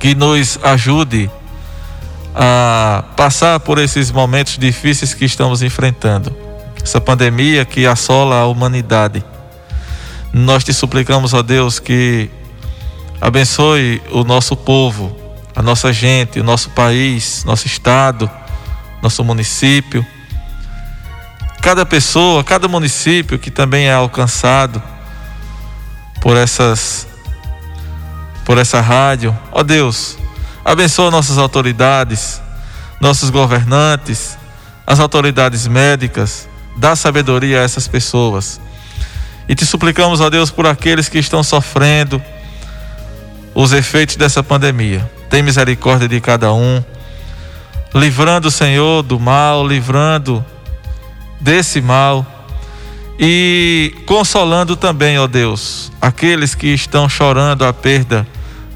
que 0.00 0.14
nos 0.14 0.58
ajude 0.62 1.30
a 2.34 3.04
passar 3.16 3.60
por 3.60 3.78
esses 3.78 4.10
momentos 4.10 4.58
difíceis 4.58 5.14
que 5.14 5.24
estamos 5.24 5.62
enfrentando. 5.62 6.47
Essa 6.88 7.02
pandemia 7.02 7.66
que 7.66 7.86
assola 7.86 8.36
a 8.36 8.46
humanidade. 8.46 9.22
Nós 10.32 10.64
te 10.64 10.72
suplicamos, 10.72 11.34
ó 11.34 11.42
Deus, 11.42 11.78
que 11.78 12.30
abençoe 13.20 14.00
o 14.10 14.24
nosso 14.24 14.56
povo, 14.56 15.14
a 15.54 15.60
nossa 15.60 15.92
gente, 15.92 16.40
o 16.40 16.42
nosso 16.42 16.70
país, 16.70 17.44
nosso 17.44 17.66
estado, 17.66 18.30
nosso 19.02 19.22
município. 19.22 20.04
Cada 21.60 21.84
pessoa, 21.84 22.42
cada 22.42 22.66
município 22.68 23.38
que 23.38 23.50
também 23.50 23.88
é 23.88 23.92
alcançado 23.92 24.82
por 26.22 26.38
essas 26.38 27.06
por 28.46 28.56
essa 28.56 28.80
rádio. 28.80 29.38
Ó 29.52 29.62
Deus, 29.62 30.16
abençoa 30.64 31.10
nossas 31.10 31.36
autoridades, 31.36 32.40
nossos 32.98 33.28
governantes, 33.28 34.38
as 34.86 34.98
autoridades 35.00 35.66
médicas, 35.66 36.48
dá 36.78 36.94
sabedoria 36.96 37.60
a 37.60 37.64
essas 37.64 37.88
pessoas. 37.88 38.60
E 39.48 39.54
te 39.54 39.66
suplicamos, 39.66 40.20
ó 40.20 40.30
Deus, 40.30 40.50
por 40.50 40.66
aqueles 40.66 41.08
que 41.08 41.18
estão 41.18 41.42
sofrendo 41.42 42.22
os 43.54 43.72
efeitos 43.72 44.16
dessa 44.16 44.42
pandemia. 44.42 45.10
Tem 45.28 45.42
misericórdia 45.42 46.08
de 46.08 46.20
cada 46.20 46.52
um, 46.52 46.82
livrando 47.94 48.48
o 48.48 48.50
Senhor 48.50 49.02
do 49.02 49.18
mal, 49.18 49.66
livrando 49.66 50.44
desse 51.40 51.80
mal 51.80 52.24
e 53.18 53.94
consolando 54.06 54.76
também, 54.76 55.18
ó 55.18 55.26
Deus, 55.26 55.90
aqueles 56.00 56.54
que 56.54 56.68
estão 56.68 57.08
chorando 57.08 57.64
a 57.64 57.72
perda 57.72 58.26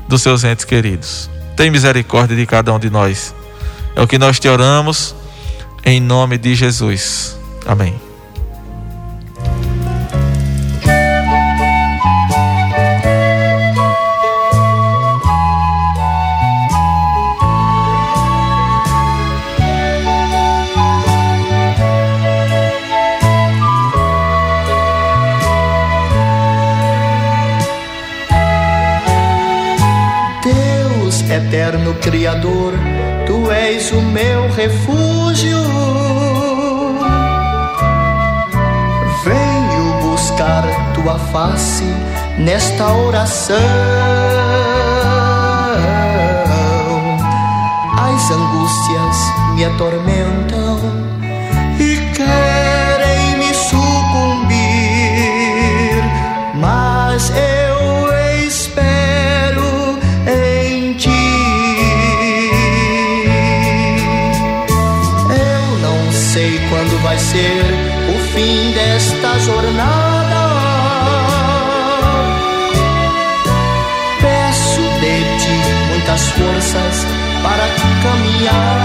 dos 0.09 0.23
seus 0.23 0.43
entes 0.43 0.65
queridos. 0.65 1.31
Tem 1.57 1.71
misericórdia 1.71 2.37
de 2.37 2.45
cada 2.45 2.73
um 2.73 2.79
de 2.79 2.91
nós. 2.91 3.35
É 3.95 4.03
o 4.03 4.07
que 4.09 4.19
nós 4.19 4.41
te 4.41 4.49
oramos 4.49 5.15
em 5.85 6.01
nome 6.01 6.39
de 6.39 6.55
Jesus. 6.55 7.42
Amém. 7.67 8.13
eterno 31.33 31.95
Criador, 31.95 32.73
tu 33.27 33.51
és 33.51 33.91
o 33.93 34.01
meu 34.01 34.49
refúgio. 34.51 36.02
tua 41.03 41.19
face 41.19 41.85
nesta 42.39 42.93
oração. 42.93 43.57
As 47.99 48.31
angústias 48.31 49.17
me 49.55 49.65
atormentam 49.65 50.79
e 51.79 51.97
querem 52.15 53.37
me 53.39 53.53
sucumbir, 53.55 54.53
mas 56.55 57.31
eu 57.31 58.47
espero 58.47 59.99
em 60.27 60.93
ti. 60.95 61.11
Eu 65.31 65.79
não 65.81 66.13
sei 66.13 66.61
quando 66.69 67.03
vai 67.03 67.19
ser 67.19 67.65
o 68.09 68.19
fim 68.33 68.73
desta 68.73 69.39
jornada 69.41 70.12
para 77.43 77.67
caminhar. 78.03 78.82